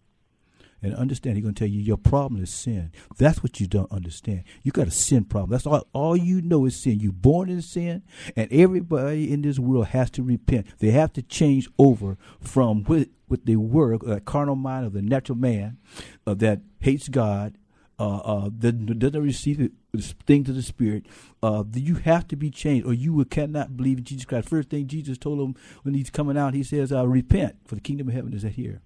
and 0.82 0.96
understand, 0.96 1.36
he's 1.36 1.44
going 1.44 1.54
to 1.56 1.60
tell 1.60 1.70
you 1.70 1.80
your 1.80 1.98
problem 1.98 2.42
is 2.42 2.52
sin. 2.52 2.92
That's 3.18 3.44
what 3.44 3.60
you 3.60 3.68
don't 3.68 3.92
understand. 3.92 4.44
You 4.64 4.72
got 4.72 4.88
a 4.88 4.92
sin 4.92 5.26
problem. 5.26 5.52
That's 5.52 5.68
all. 5.68 5.86
All 5.94 6.18
you 6.18 6.42
know 6.42 6.66
is 6.66 6.82
sin. 6.82 7.00
You 7.00 7.12
born 7.12 7.50
in 7.50 7.62
sin, 7.62 8.04
and 8.36 8.52
everybody 8.52 9.32
in 9.32 9.42
this 9.42 9.60
world 9.60 9.88
has 9.88 10.10
to 10.12 10.24
repent. 10.24 10.68
They 10.80 10.92
have 10.92 11.14
to 11.14 11.22
change 11.22 11.70
over 11.78 12.18
from 12.40 12.84
what 12.86 13.10
what 13.28 13.46
they 13.46 13.56
were, 13.56 13.98
that 13.98 14.26
carnal 14.26 14.56
mind 14.56 14.86
of 14.86 14.94
the 14.94 15.02
natural 15.02 15.38
man, 15.38 15.78
uh, 16.28 16.34
that 16.34 16.60
hates 16.80 17.08
God, 17.08 17.58
uh, 17.98 18.18
uh, 18.18 18.50
that 18.60 19.00
doesn't 19.00 19.24
receive 19.24 19.58
the 19.94 20.02
things 20.26 20.50
of 20.50 20.56
the 20.56 20.62
Spirit. 20.62 21.06
Uh, 21.42 21.64
you 21.74 21.96
have 21.96 22.28
to 22.28 22.36
be 22.36 22.50
changed, 22.50 22.86
or 22.86 22.94
you 22.94 23.24
cannot 23.26 23.78
believe 23.78 24.00
in 24.00 24.04
Jesus 24.04 24.26
Christ. 24.26 24.50
First 24.50 24.70
thing 24.70 24.88
Jesus 24.88 25.18
told 25.18 25.40
him 25.40 25.56
when 25.84 25.94
he's 25.94 26.10
coming 26.10 26.38
out, 26.38 26.54
he 26.54 26.64
says, 26.64 26.92
uh, 26.92 27.08
"Repent, 27.08 27.56
for 27.66 27.76
the 27.76 27.82
kingdom 27.82 28.08
of 28.10 28.14
heaven 28.14 28.34
is 28.34 28.44
at 28.44 28.54
here." 28.54 28.82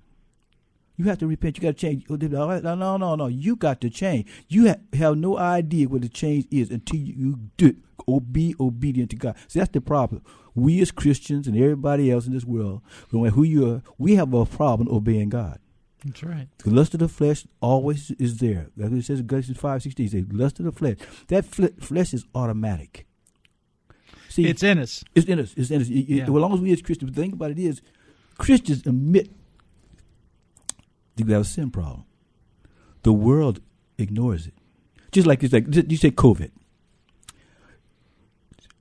You 0.98 1.06
have 1.06 1.18
to 1.20 1.28
repent. 1.28 1.58
You 1.58 1.62
got 1.64 1.78
to 1.78 1.88
change. 1.88 2.06
Oh, 2.10 2.16
No, 2.16 2.60
no, 2.76 2.98
no, 2.98 3.16
no. 3.16 3.28
You 3.28 3.56
got 3.56 3.82
to 3.82 3.90
change. 3.90 4.28
You 4.48 4.70
ha- 4.70 4.76
have 4.94 5.18
no 5.18 5.38
idea 5.38 5.88
what 5.90 6.02
the 6.02 6.10
change 6.10 6.46
is 6.52 6.70
until 6.72 7.00
you 7.00 7.40
do 7.58 7.76
or 8.08 8.22
be 8.22 8.56
obedient 8.60 9.10
to 9.12 9.16
God. 9.16 9.36
See, 9.48 9.60
that's 9.60 9.72
the 9.72 9.82
problem. 9.82 10.22
We 10.54 10.80
as 10.82 10.92
Christians 10.92 11.48
and 11.48 11.58
everybody 11.58 12.10
else 12.12 12.28
in 12.28 12.34
this 12.34 12.46
world, 12.46 12.82
no 13.12 13.20
matter 13.22 13.36
who 13.36 13.44
you 13.44 13.70
are, 13.70 13.82
we 13.98 14.16
have 14.16 14.34
a 14.34 14.46
problem 14.46 14.88
obeying 14.90 15.30
God. 15.30 15.60
That's 16.06 16.24
right. 16.24 16.48
The 16.60 16.70
lust 16.70 16.94
of 16.94 17.00
the 17.02 17.08
flesh 17.10 17.46
always 17.62 18.12
is 18.12 18.38
there. 18.38 18.68
That's 18.78 18.92
what 18.92 19.00
it 19.00 19.06
says 19.06 19.20
in 19.20 19.28
Galatians 19.28 19.58
five 19.58 19.82
sixteen. 19.82 20.06
It 20.06 20.12
says, 20.12 20.26
lust 20.32 20.60
of 20.60 20.66
the 20.66 20.72
flesh. 20.72 20.98
That 21.30 21.46
fle- 21.46 21.76
flesh 21.80 22.14
is 22.14 22.26
automatic. 22.36 23.06
See, 24.30 24.46
It's 24.46 24.64
in 24.64 24.78
us. 24.80 25.04
it's 25.16 25.26
in 25.28 25.40
us. 25.40 25.54
It's 25.58 25.72
in 25.72 25.82
us. 25.82 25.90
It- 25.90 25.94
it- 25.94 26.10
Yeah. 26.10 26.24
As 26.24 26.30
long 26.30 26.54
as 26.54 26.60
we 26.60 26.72
as 26.74 26.82
Christians, 26.82 27.12
the 27.12 27.22
thing 27.22 27.34
about 27.34 27.52
it 27.52 27.60
is, 27.60 27.82
Christians 28.38 28.86
admit 28.86 29.32
we 31.24 31.32
have 31.32 31.42
a 31.42 31.46
sin 31.46 31.72
problem. 31.72 32.04
The 33.04 33.14
world 33.14 33.62
ignores 33.98 34.48
it. 34.48 34.54
Just 35.12 35.28
like 35.28 35.44
it's 35.44 35.54
like 35.54 35.66
you 35.90 35.98
say 35.98 36.12
COVID. 36.12 36.52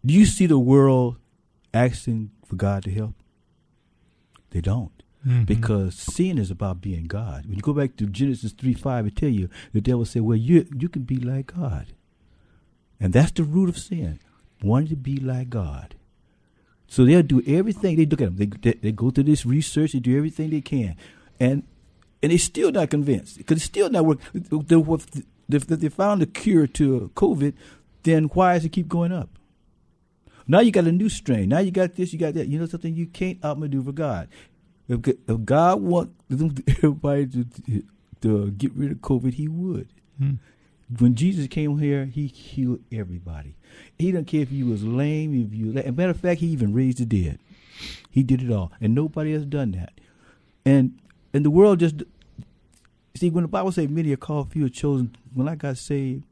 Do 0.05 0.13
you 0.15 0.27
see 0.27 0.47
the 0.47 0.59
world 0.59 1.17
asking 1.73 2.31
for 2.45 2.57
God 2.57 2.83
to 2.85 2.91
help? 2.91 3.15
They 4.51 4.61
don't. 4.61 4.91
Mhm. 5.27 5.47
Because 5.47 5.95
sin 5.95 6.37
is 6.39 6.51
about 6.51 6.81
being 6.83 7.05
God. 7.05 7.47
When 7.47 7.57
you 7.57 7.63
go 7.63 7.73
back 7.73 7.97
to 7.97 8.07
Genesis 8.07 8.53
3 8.53 8.75
5, 8.75 9.07
it 9.07 9.17
tell 9.17 9.29
you 9.31 9.49
the 9.73 9.81
devil 9.81 10.05
said, 10.05 10.23
Well, 10.23 10.37
you 10.37 10.67
you 10.79 10.89
can 10.89 11.03
be 11.03 11.17
like 11.17 11.55
God. 11.55 11.87
And 13.01 13.13
that's 13.13 13.33
the 13.33 13.45
root 13.45 13.69
of 13.69 13.79
sin. 13.79 14.19
Wanting 14.63 14.89
to 14.89 14.97
be 14.97 15.17
like 15.17 15.51
God. 15.51 15.95
So 16.87 17.05
they'll 17.05 17.23
do 17.23 17.43
everything. 17.47 17.97
They 17.97 18.07
look 18.07 18.21
at 18.21 18.37
them. 18.37 18.37
They, 18.37 18.47
they, 18.47 18.79
they 18.79 18.93
go 18.93 19.11
through 19.11 19.25
this 19.25 19.45
research. 19.45 19.93
They 19.93 19.99
do 20.01 20.17
everything 20.17 20.51
they 20.51 20.61
can. 20.61 20.97
And 21.41 21.65
and 22.25 22.31
they're 22.31 22.39
still 22.39 22.73
not 22.73 22.89
convinced. 22.89 23.37
Because 23.37 23.59
it's 23.59 23.67
still 23.67 23.91
not 23.91 24.07
working. 24.07 24.25
If 25.51 25.67
they 25.67 25.91
found 25.91 26.23
a 26.23 26.27
cure 26.27 26.67
to 26.69 27.11
COVID, 27.15 27.53
then 28.03 28.25
why 28.25 28.55
does 28.55 28.65
it 28.65 28.71
keep 28.71 28.89
going 28.89 29.13
up? 29.13 29.29
Now 30.49 30.61
you 30.61 30.71
got 30.71 30.87
a 30.87 30.93
new 30.93 31.11
strain. 31.11 31.51
Now 31.51 31.59
you 31.59 31.71
got 31.71 31.97
this, 31.97 32.15
you 32.15 32.19
got 32.19 32.33
that. 32.33 32.49
You 32.49 32.59
know 32.59 32.65
something? 32.65 32.95
You 32.95 33.09
can't 33.09 33.45
outmaneuver 33.45 33.93
God. 33.93 34.29
If, 34.89 35.07
if 35.07 35.45
God 35.45 35.83
wants 35.83 36.15
everybody 36.79 37.27
to, 37.27 37.83
to 38.23 38.51
get 38.53 38.73
rid 38.73 38.93
of 38.93 38.99
COVID, 38.99 39.35
He 39.35 39.47
would. 39.47 39.89
Hmm. 40.17 40.37
When 40.99 41.17
Jesus 41.17 41.47
came 41.47 41.77
here, 41.77 42.07
He 42.07 42.27
healed 42.29 42.81
everybody. 42.91 43.55
He 43.99 44.13
didn't 44.13 44.29
care 44.29 44.41
if 44.41 44.51
you 44.51 44.65
was 44.65 44.83
lame, 44.83 45.35
if 45.45 45.53
you. 45.53 45.77
As 45.79 45.85
a 45.85 45.93
matter 45.93 46.13
of 46.13 46.21
fact, 46.21 46.41
He 46.41 46.47
even 46.47 46.73
raised 46.73 46.99
the 46.99 47.05
dead. 47.05 47.39
He 48.11 48.23
did 48.23 48.43
it 48.43 48.51
all, 48.51 48.73
and 48.81 48.95
nobody 48.95 49.33
has 49.33 49.45
done 49.45 49.73
that. 49.73 49.93
And 50.65 50.99
and 51.35 51.45
the 51.45 51.51
world 51.51 51.81
just 51.81 52.05
see 53.17 53.31
when 53.31 53.43
the 53.43 53.49
Bible 53.49 53.73
says 53.73 53.89
many 53.89 54.13
are 54.13 54.17
called, 54.17 54.53
few 54.53 54.67
are 54.67 54.71
chosen. 54.71 55.17
When 55.33 55.49
I 55.49 55.55
got 55.55 55.79
saved, 55.79 56.25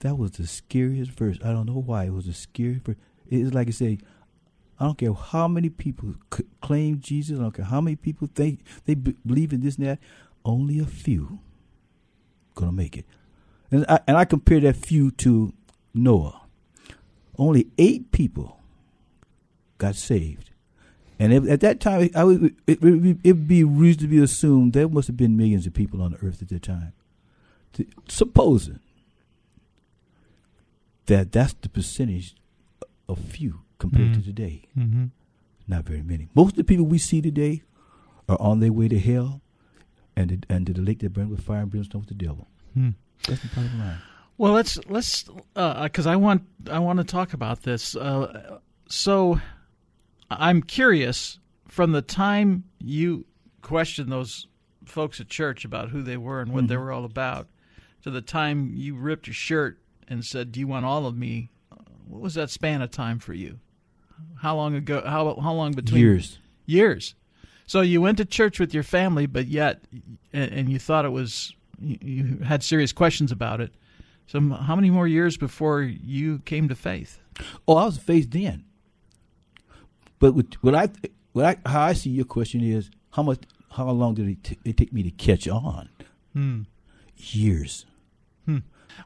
that 0.00 0.16
was 0.16 0.32
the 0.32 0.46
scariest 0.46 1.12
verse. 1.12 1.38
I 1.44 1.52
don't 1.52 1.66
know 1.66 1.80
why 1.80 2.04
it 2.04 2.12
was 2.12 2.26
the 2.26 2.34
scariest 2.34 2.84
verse. 2.84 2.96
It's 3.30 3.54
like 3.54 3.68
I 3.68 3.70
say, 3.70 3.98
I 4.78 4.86
don't 4.86 4.98
care 4.98 5.12
how 5.12 5.48
many 5.48 5.68
people 5.68 6.14
claim 6.60 7.00
Jesus. 7.00 7.38
I 7.38 7.42
don't 7.42 7.54
care 7.54 7.64
how 7.64 7.80
many 7.80 7.96
people 7.96 8.28
think 8.34 8.60
they 8.84 8.94
believe 8.94 9.52
in 9.52 9.60
this 9.60 9.76
and 9.76 9.86
that. 9.86 9.98
Only 10.44 10.80
a 10.80 10.86
few 10.86 11.38
gonna 12.54 12.72
make 12.72 12.96
it. 12.96 13.06
And 13.70 13.86
I, 13.88 14.00
and 14.06 14.16
I 14.16 14.24
compare 14.24 14.60
that 14.60 14.76
few 14.76 15.10
to 15.12 15.52
Noah, 15.94 16.42
only 17.38 17.68
eight 17.78 18.12
people 18.12 18.58
got 19.78 19.94
saved. 19.94 20.50
And 21.18 21.32
at 21.48 21.60
that 21.60 21.78
time, 21.80 22.10
I 22.16 22.24
would, 22.24 22.54
it 22.66 22.80
would 22.82 23.46
be 23.48 23.62
reasonably 23.64 24.18
assumed 24.18 24.72
there 24.72 24.88
must 24.88 25.06
have 25.06 25.16
been 25.16 25.36
millions 25.36 25.66
of 25.66 25.74
people 25.74 26.02
on 26.02 26.12
the 26.12 26.18
earth 26.26 26.42
at 26.42 26.48
that 26.48 26.62
time. 26.62 26.92
Supposing 28.08 28.80
that 31.06 31.32
that's 31.32 31.54
the 31.54 31.68
percentage 31.68 32.34
of 33.08 33.18
few 33.18 33.60
compared 33.78 34.10
Mm-hmm. 34.12 34.20
to 34.20 34.26
today. 34.26 34.62
Mm-hmm. 34.78 35.04
Not 35.68 35.84
very 35.84 36.02
many. 36.02 36.28
Most 36.34 36.52
of 36.52 36.56
the 36.56 36.64
people 36.64 36.86
we 36.86 36.98
see 36.98 37.20
today 37.20 37.62
are 38.28 38.40
on 38.40 38.60
their 38.60 38.72
way 38.72 38.88
to 38.88 38.98
hell 38.98 39.40
and 40.16 40.42
to, 40.42 40.54
and 40.54 40.66
to 40.66 40.72
the 40.72 40.80
lake 40.82 41.00
that 41.00 41.12
burns 41.12 41.30
with 41.30 41.42
fire 41.42 41.60
and 41.62 41.70
brimstone 41.70 42.00
with 42.02 42.08
the 42.08 42.14
devil. 42.14 42.46
Hmm. 42.74 42.90
That's 43.26 43.40
the 43.42 43.48
bottom 43.48 43.78
line. 43.78 43.98
Well, 44.38 44.52
let's 44.52 44.78
let's 44.88 45.24
because 45.54 46.06
I 46.06 46.16
want 46.16 46.42
I 46.70 46.78
want 46.80 46.98
to 46.98 47.04
talk 47.04 47.32
about 47.32 47.62
this. 47.62 47.94
Uh, 47.94 48.58
so, 48.88 49.40
I'm 50.38 50.62
curious 50.62 51.38
from 51.68 51.92
the 51.92 52.02
time 52.02 52.64
you 52.78 53.26
questioned 53.62 54.10
those 54.10 54.46
folks 54.84 55.20
at 55.20 55.28
church 55.28 55.64
about 55.64 55.90
who 55.90 56.02
they 56.02 56.16
were 56.16 56.40
and 56.40 56.52
what 56.52 56.68
they 56.68 56.74
Mhm. 56.74 56.80
were 56.80 56.92
all 56.92 57.04
about, 57.04 57.48
to 58.02 58.10
the 58.10 58.20
time 58.20 58.72
you 58.74 58.94
ripped 58.96 59.26
your 59.26 59.34
shirt 59.34 59.78
and 60.08 60.24
said, 60.24 60.52
"Do 60.52 60.60
you 60.60 60.66
want 60.66 60.84
all 60.84 61.06
of 61.06 61.16
me?" 61.16 61.50
What 62.06 62.20
was 62.20 62.34
that 62.34 62.50
span 62.50 62.82
of 62.82 62.90
time 62.90 63.18
for 63.18 63.32
you? 63.32 63.58
How 64.36 64.56
long 64.56 64.74
ago? 64.74 65.02
How 65.06 65.34
how 65.40 65.52
long 65.54 65.72
between 65.72 66.00
Years. 66.02 66.38
years. 66.66 67.14
So 67.66 67.80
you 67.80 68.00
went 68.02 68.18
to 68.18 68.24
church 68.24 68.58
with 68.60 68.74
your 68.74 68.82
family, 68.82 69.26
but 69.26 69.46
yet, 69.46 69.84
and, 70.32 70.52
and 70.52 70.70
you 70.70 70.78
thought 70.78 71.04
it 71.06 71.12
was, 71.12 71.54
you, 71.80 71.96
you 72.02 72.38
had 72.44 72.62
serious 72.62 72.92
questions 72.92 73.32
about 73.32 73.60
it. 73.60 73.72
So 74.26 74.40
how 74.50 74.76
many 74.76 74.90
more 74.90 75.08
years 75.08 75.36
before 75.36 75.82
you 75.82 76.40
came 76.40 76.68
to 76.68 76.74
faith? 76.74 77.20
Oh, 77.66 77.76
I 77.76 77.84
was 77.86 77.98
faced 77.98 78.32
then. 78.32 78.64
But 80.22 80.36
with, 80.36 80.54
what 80.60 80.76
I, 80.76 80.88
what 81.32 81.44
I, 81.44 81.68
how 81.68 81.82
I 81.82 81.94
see 81.94 82.10
your 82.10 82.24
question 82.24 82.62
is 82.62 82.90
how 83.10 83.24
much, 83.24 83.40
how 83.72 83.90
long 83.90 84.14
did 84.14 84.28
it, 84.28 84.44
t- 84.44 84.58
it 84.64 84.76
take 84.76 84.92
me 84.92 85.02
to 85.02 85.10
catch 85.10 85.48
on? 85.48 85.88
Hmm. 86.32 86.60
Years. 87.16 87.86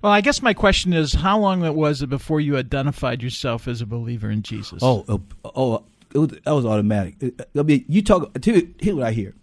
Well, 0.03 0.13
I 0.13 0.21
guess 0.21 0.43
my 0.43 0.53
question 0.53 0.93
is, 0.93 1.15
how 1.15 1.39
long 1.39 1.65
it 1.65 1.75
was 1.75 2.03
it 2.03 2.09
before 2.09 2.41
you 2.41 2.59
identified 2.59 3.23
yourself 3.23 3.67
as 3.67 3.81
a 3.81 3.87
believer 3.87 4.31
in 4.31 4.43
Jesus? 4.43 4.81
Oh, 4.83 5.05
uh, 5.09 5.19
oh, 5.55 5.85
it 6.13 6.19
was, 6.19 6.29
that 6.45 6.51
was 6.51 6.67
automatic. 6.67 7.15
I 7.57 7.63
mean, 7.63 7.85
you 7.89 8.03
talk. 8.03 8.37
Here's 8.45 8.95
what 8.95 9.05
I 9.07 9.13
hear. 9.13 9.35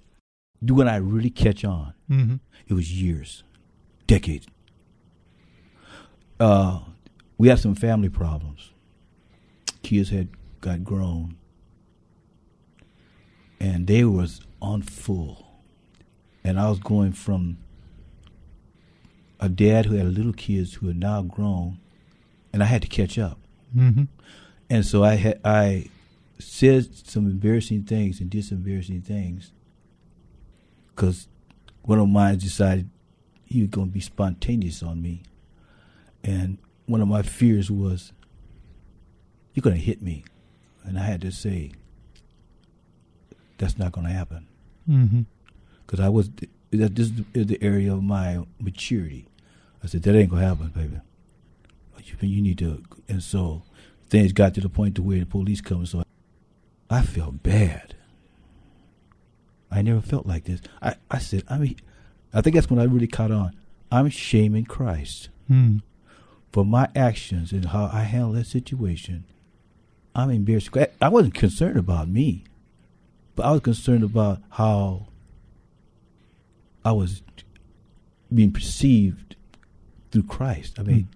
Do 0.63 0.75
when 0.75 0.87
I 0.87 0.97
really 0.97 1.29
catch 1.29 1.63
on? 1.65 1.93
hmm 2.07 2.35
It 2.67 2.73
was 2.73 2.91
years, 3.01 3.43
decades. 4.05 4.45
Uh, 6.39 6.81
we 7.37 7.47
had 7.47 7.59
some 7.59 7.73
family 7.73 8.09
problems. 8.09 8.71
Kids 9.81 10.09
had 10.09 10.27
got 10.61 10.83
grown, 10.83 11.37
and 13.63 13.87
they 13.87 14.03
was 14.03 14.41
on 14.61 14.81
full, 14.81 15.47
and 16.43 16.59
I 16.59 16.69
was 16.69 16.79
going 16.79 17.13
from 17.13 17.59
a 19.39 19.47
dad 19.47 19.85
who 19.85 19.95
had 19.95 20.07
little 20.07 20.33
kids 20.33 20.73
who 20.73 20.89
are 20.89 20.93
now 20.93 21.21
grown, 21.21 21.79
and 22.51 22.61
I 22.61 22.65
had 22.65 22.81
to 22.81 22.89
catch 22.89 23.17
up. 23.17 23.39
hmm 23.73 24.03
And 24.69 24.85
so 24.85 25.05
I 25.05 25.15
had 25.15 25.39
I 25.45 25.85
said 26.39 26.93
some 27.07 27.25
embarrassing 27.25 27.83
things 27.83 28.19
and 28.19 28.29
did 28.29 28.43
some 28.43 28.57
embarrassing 28.57 29.01
things 29.01 29.53
because 30.89 31.29
one 31.83 31.99
of 31.99 32.09
mine 32.09 32.39
decided 32.39 32.89
he 33.45 33.61
was 33.61 33.69
going 33.69 33.87
to 33.87 33.93
be 33.93 34.01
spontaneous 34.01 34.83
on 34.83 35.01
me, 35.01 35.23
and 36.21 36.57
one 36.85 36.99
of 36.99 37.07
my 37.07 37.21
fears 37.21 37.71
was 37.71 38.11
you're 39.53 39.61
going 39.61 39.77
to 39.77 39.81
hit 39.81 40.01
me, 40.01 40.25
and 40.83 40.99
I 40.99 41.03
had 41.03 41.21
to 41.21 41.31
say 41.31 41.71
that's 43.57 43.77
not 43.77 43.91
going 43.91 44.07
to 44.07 44.13
happen 44.13 44.47
because 45.85 45.99
I 45.99 46.09
was 46.09 46.29
that 46.71 46.95
this 46.95 47.11
is 47.33 47.47
the 47.47 47.61
area 47.61 47.93
of 47.93 48.03
my 48.03 48.43
maturity. 48.59 49.27
I 49.83 49.87
said 49.87 50.03
that 50.03 50.15
ain't 50.15 50.29
gonna 50.31 50.45
happen, 50.45 50.67
baby. 50.69 50.99
You, 52.03 52.15
you 52.27 52.41
need 52.41 52.57
to, 52.59 52.83
and 53.07 53.21
so 53.23 53.63
things 54.09 54.33
got 54.33 54.53
to 54.55 54.61
the 54.61 54.69
point 54.69 54.95
to 54.95 55.01
where 55.01 55.19
the 55.19 55.25
police 55.25 55.61
come. 55.61 55.85
So 55.85 56.03
I 56.89 57.01
felt 57.01 57.43
bad. 57.43 57.95
I 59.71 59.81
never 59.81 60.01
felt 60.01 60.25
like 60.25 60.43
this. 60.45 60.61
I, 60.81 60.95
I 61.09 61.19
said, 61.19 61.43
I 61.49 61.57
mean, 61.57 61.77
I 62.33 62.41
think 62.41 62.55
that's 62.55 62.69
when 62.69 62.79
I 62.79 62.83
really 62.83 63.07
caught 63.07 63.31
on. 63.31 63.55
I'm 63.91 64.09
shaming 64.09 64.65
Christ 64.65 65.29
hmm 65.47 65.77
for 66.51 66.63
my 66.63 66.87
actions 66.95 67.51
and 67.51 67.65
how 67.65 67.89
I 67.91 68.01
handled 68.03 68.35
that 68.35 68.45
situation. 68.45 69.25
I'm 70.13 70.29
embarrassed. 70.29 70.69
I 71.01 71.09
wasn't 71.09 71.33
concerned 71.33 71.77
about 71.77 72.07
me, 72.07 72.43
but 73.35 73.45
I 73.45 73.51
was 73.51 73.61
concerned 73.61 74.03
about 74.03 74.41
how 74.51 75.07
I 76.85 76.91
was 76.91 77.21
being 78.33 78.51
perceived 78.51 79.35
through 80.11 80.23
Christ. 80.23 80.79
I 80.79 80.83
mean, 80.83 81.07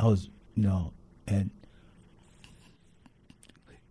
I 0.00 0.06
was, 0.06 0.28
you 0.54 0.62
know, 0.62 0.92
and 1.26 1.50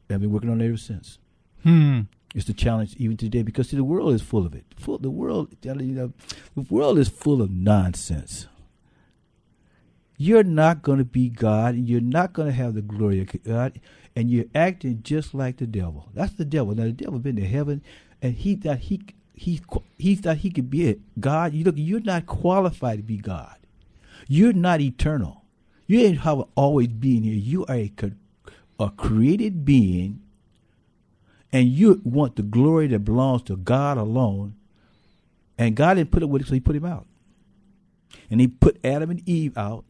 I've 0.10 0.21
been 0.21 0.32
working 0.32 0.50
on 0.50 0.62
it 0.62 0.67
ever 0.67 0.78
since. 0.78 1.19
Hmm. 1.63 2.02
It's 2.34 2.45
the 2.45 2.54
challenge 2.54 2.95
even 2.98 3.15
today 3.17 3.43
because 3.43 3.69
see, 3.69 3.78
the 3.78 3.84
world 3.84 4.13
is 4.13 4.21
full 4.21 4.45
of 4.45 4.54
it. 4.54 4.65
Full 4.78 4.98
the 4.98 5.10
world, 5.10 5.56
you 5.63 5.74
know, 5.74 6.13
the 6.56 6.62
world 6.62 7.00
is 7.00 7.08
full 7.08 7.41
of 7.41 7.50
nonsense. 7.50 8.48
You're 10.17 10.43
not 10.43 10.82
going 10.82 10.99
to 10.99 11.06
be 11.06 11.30
God, 11.30 11.75
and 11.75 11.88
you're 11.88 12.01
not 12.01 12.34
going 12.34 12.47
to 12.47 12.54
have 12.54 12.73
the 12.73 12.82
glory 12.82 13.21
of 13.21 13.43
God, 13.43 13.80
and 14.15 14.30
you're 14.30 14.45
acting 14.56 15.01
just 15.04 15.34
like 15.34 15.58
the 15.58 15.67
devil. 15.67 16.10
That's 16.13 16.34
the 16.34 16.45
devil. 16.45 16.73
Now 16.73 16.84
the 16.84 16.91
devil 16.91 17.19
been 17.19 17.36
to 17.36 17.47
heaven, 17.47 17.82
and 18.21 18.34
he 18.34 18.56
thought 18.56 18.80
he 18.80 19.01
he 19.34 19.62
he 19.97 20.15
thought 20.15 20.38
he 20.38 20.49
could 20.49 20.69
be 20.69 20.88
it. 20.88 20.99
God. 21.19 21.54
You 21.54 21.65
look, 21.65 21.75
you're 21.78 21.99
not 21.99 22.25
qualified 22.25 22.99
to 22.99 23.04
be 23.04 23.17
God. 23.17 23.58
You're 24.28 24.54
not 24.54 24.82
eternal. 24.82 25.43
You 25.88 25.99
ain't 25.99 26.19
have 26.19 26.43
always 26.56 26.88
been 26.88 27.23
here. 27.23 27.36
You 27.36 27.65
are 27.65 27.75
a, 27.75 27.91
a 28.80 28.89
created 28.91 29.65
being 29.65 30.21
and 31.56 31.69
you 31.69 32.01
want 32.04 32.36
the 32.36 32.43
glory 32.43 32.88
that 32.88 32.99
belongs 32.99 33.41
to 33.43 33.56
God 33.56 33.97
alone, 33.97 34.56
and 35.58 35.73
God 35.73 35.93
didn't 35.93 36.12
put 36.12 36.21
it 36.21 36.25
with 36.25 36.41
it, 36.41 36.49
so 36.49 36.54
He 36.54 36.60
put 36.60 36.75
him 36.75 36.84
out. 36.84 37.06
And 38.30 38.41
He 38.41 38.49
put 38.49 38.78
Adam 38.84 39.10
and 39.10 39.25
Eve 39.25 39.58
out, 39.58 39.86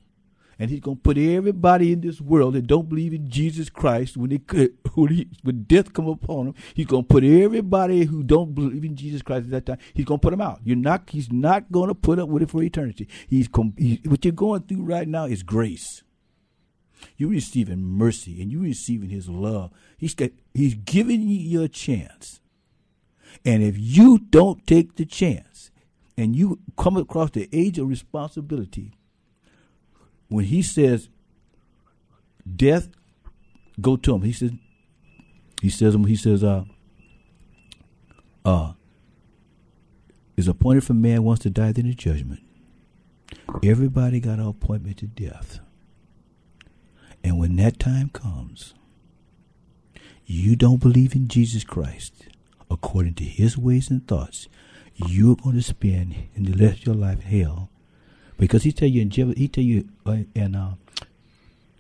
and 0.59 0.69
He's 0.69 0.79
gonna 0.79 0.95
put 0.95 1.17
everybody 1.17 1.91
in 1.91 2.01
this 2.01 2.21
world 2.21 2.53
that 2.53 2.67
don't 2.67 2.89
believe 2.89 3.13
in 3.13 3.29
Jesus 3.29 3.69
Christ 3.69 4.17
when 4.17 4.29
they 4.29 4.37
could, 4.37 4.77
when, 4.93 5.13
he, 5.13 5.27
when 5.43 5.63
death 5.63 5.93
come 5.93 6.07
upon 6.07 6.45
them. 6.45 6.55
He's 6.73 6.85
gonna 6.85 7.03
put 7.03 7.23
everybody 7.23 8.05
who 8.05 8.23
don't 8.23 8.53
believe 8.53 8.83
in 8.83 8.95
Jesus 8.95 9.21
Christ 9.21 9.45
at 9.45 9.51
that 9.51 9.65
time. 9.65 9.77
He's 9.93 10.05
gonna 10.05 10.19
put 10.19 10.31
them 10.31 10.41
out. 10.41 10.61
You're 10.63 10.77
not. 10.77 11.09
He's 11.09 11.31
not 11.31 11.71
gonna 11.71 11.95
put 11.95 12.19
up 12.19 12.29
with 12.29 12.43
it 12.43 12.49
for 12.49 12.63
eternity. 12.63 13.07
He's, 13.27 13.47
com- 13.47 13.75
he, 13.77 14.01
what 14.05 14.23
you're 14.23 14.31
going 14.31 14.63
through 14.63 14.83
right 14.83 15.07
now 15.07 15.25
is 15.25 15.43
grace. 15.43 16.03
You're 17.17 17.29
receiving 17.29 17.83
mercy 17.83 18.41
and 18.41 18.51
you're 18.51 18.61
receiving 18.61 19.09
His 19.09 19.29
love. 19.29 19.71
He's 19.97 20.13
got, 20.13 20.31
He's 20.53 20.75
giving 20.75 21.21
you 21.27 21.63
a 21.63 21.67
chance. 21.67 22.41
And 23.43 23.61
if 23.63 23.75
you 23.77 24.19
don't 24.29 24.65
take 24.65 24.95
the 24.95 25.05
chance 25.05 25.71
and 26.17 26.35
you 26.35 26.59
come 26.77 26.97
across 26.97 27.31
the 27.31 27.49
age 27.51 27.77
of 27.77 27.89
responsibility, 27.89 28.93
when 30.27 30.45
He 30.45 30.61
says, 30.61 31.09
"Death, 32.55 32.89
go 33.79 33.95
to 33.97 34.15
Him," 34.15 34.21
He 34.21 34.33
says, 34.33 34.51
He 35.61 35.69
says, 35.69 35.95
He 35.95 36.15
says, 36.15 36.43
uh, 36.43 36.65
uh, 38.43 38.73
is 40.37 40.47
appointed 40.47 40.83
for 40.83 40.93
man 40.93 41.23
wants 41.23 41.43
to 41.43 41.49
die, 41.49 41.71
then 41.71 41.87
the 41.87 41.93
judgment. 41.93 42.41
Everybody 43.63 44.19
got 44.19 44.39
an 44.39 44.47
appointment 44.47 44.97
to 44.97 45.07
death. 45.07 45.59
And 47.23 47.39
when 47.39 47.55
that 47.55 47.79
time 47.79 48.09
comes, 48.09 48.73
you 50.25 50.55
don't 50.55 50.81
believe 50.81 51.15
in 51.15 51.27
Jesus 51.27 51.63
Christ 51.63 52.27
according 52.69 53.13
to 53.15 53.23
his 53.23 53.57
ways 53.57 53.89
and 53.89 54.07
thoughts, 54.07 54.47
you're 54.95 55.35
going 55.35 55.55
to 55.55 55.61
spend 55.61 56.15
in 56.35 56.43
the 56.43 56.65
rest 56.65 56.81
of 56.81 56.85
your 56.87 56.95
life 56.95 57.23
hell. 57.23 57.69
Because 58.37 58.63
he 58.63 58.71
tell 58.71 58.89
you 58.89 59.01
in 59.01 59.11
he 59.11 59.47
tell 59.47 59.63
you 59.63 59.87
uh, 60.05 60.17
in 60.33 60.55
uh, 60.55 60.75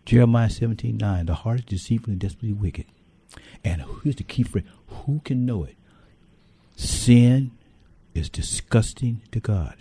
Jeremiah 0.05 0.49
seventeen 0.49 0.97
nine, 0.97 1.25
the 1.25 1.35
heart 1.35 1.59
is 1.59 1.65
deceitful 1.65 2.11
and 2.11 2.19
desperately 2.19 2.53
wicked. 2.53 2.85
And 3.63 3.83
here's 4.03 4.15
the 4.15 4.23
key 4.23 4.43
phrase: 4.43 4.65
Who 4.87 5.21
can 5.25 5.45
know 5.45 5.63
it? 5.63 5.75
Sin 6.75 7.51
is 8.13 8.29
disgusting 8.29 9.21
to 9.31 9.39
God. 9.39 9.75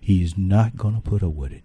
He 0.00 0.24
is 0.24 0.36
not 0.36 0.76
going 0.76 0.94
to 0.94 1.00
put 1.00 1.22
up 1.22 1.32
with 1.32 1.52
it. 1.52 1.64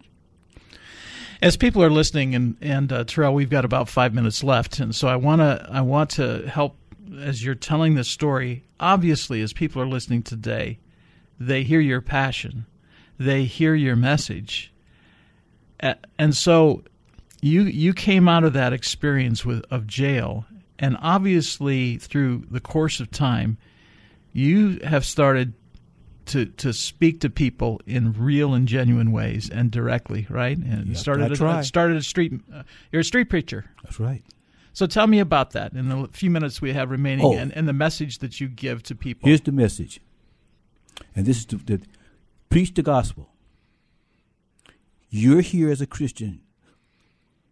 As 1.42 1.58
people 1.58 1.84
are 1.84 1.90
listening, 1.90 2.36
and 2.36 2.58
and 2.62 2.92
uh, 2.92 3.04
Tarrell, 3.06 3.34
we've 3.34 3.50
got 3.50 3.66
about 3.66 3.90
five 3.90 4.14
minutes 4.14 4.44
left, 4.44 4.80
and 4.80 4.94
so 4.94 5.08
I 5.08 5.16
want 5.16 5.42
to 5.42 5.68
I 5.72 5.82
want 5.82 6.10
to 6.12 6.48
help 6.48 6.76
as 7.20 7.44
you're 7.44 7.56
telling 7.56 7.96
this 7.96 8.08
story. 8.08 8.64
Obviously, 8.80 9.42
as 9.42 9.54
people 9.54 9.82
are 9.82 9.88
listening 9.88 10.24
today, 10.24 10.80
they 11.40 11.64
hear 11.64 11.80
your 11.80 12.02
passion, 12.02 12.66
they 13.18 13.46
hear 13.46 13.76
your 13.76 13.96
message, 13.96 14.72
and 15.80 16.36
so 16.36 16.84
you 17.42 17.64
you 17.64 17.94
came 17.94 18.28
out 18.28 18.44
of 18.44 18.54
that 18.54 18.74
experience 18.74 19.46
with 19.46 19.64
of 19.72 19.88
jail, 19.88 20.46
and 20.80 20.98
obviously 21.02 21.98
through 21.98 22.46
the 22.50 22.60
course 22.60 23.00
of 23.00 23.12
time, 23.12 23.58
you 24.34 24.80
have 24.84 25.06
started 25.06 25.54
to 26.28 26.46
to 26.46 26.74
speak 26.74 27.22
to 27.22 27.30
people 27.30 27.80
in 27.86 28.14
real 28.14 28.54
and 28.54 28.68
genuine 28.68 29.12
ways 29.12 29.50
and 29.50 29.70
directly, 29.72 30.26
right? 30.30 30.58
And 30.58 30.88
Yeah, 30.88 30.96
started 30.96 31.32
a, 31.40 31.64
started 31.64 31.98
a 31.98 32.02
street. 32.04 32.34
Uh, 32.54 32.64
you're 32.92 33.02
a 33.02 33.04
street 33.04 33.30
preacher. 33.30 33.66
That's 33.84 34.00
right. 34.00 34.24
So 34.74 34.86
tell 34.88 35.08
me 35.08 35.20
about 35.20 35.52
that 35.52 35.72
in 35.72 35.88
the 35.88 36.10
few 36.12 36.30
minutes 36.30 36.62
we 36.62 36.74
have 36.74 36.92
remaining, 36.92 37.26
Oh. 37.26 37.34
and, 37.34 37.56
and 37.56 37.66
the 37.66 37.72
message 37.74 38.18
that 38.20 38.42
you 38.42 38.50
give 38.50 38.84
to 38.84 38.96
people. 38.96 39.28
Here's 39.30 39.40
the 39.42 39.54
message, 39.54 40.02
and 41.16 41.26
this 41.26 41.38
is 41.38 41.46
the, 41.46 41.56
the 41.58 41.82
preach 42.50 42.74
the 42.74 42.84
gospel. 42.84 43.30
You're 45.10 45.42
here 45.42 45.70
as 45.70 45.82
a 45.82 45.88
Christian. 45.88 46.42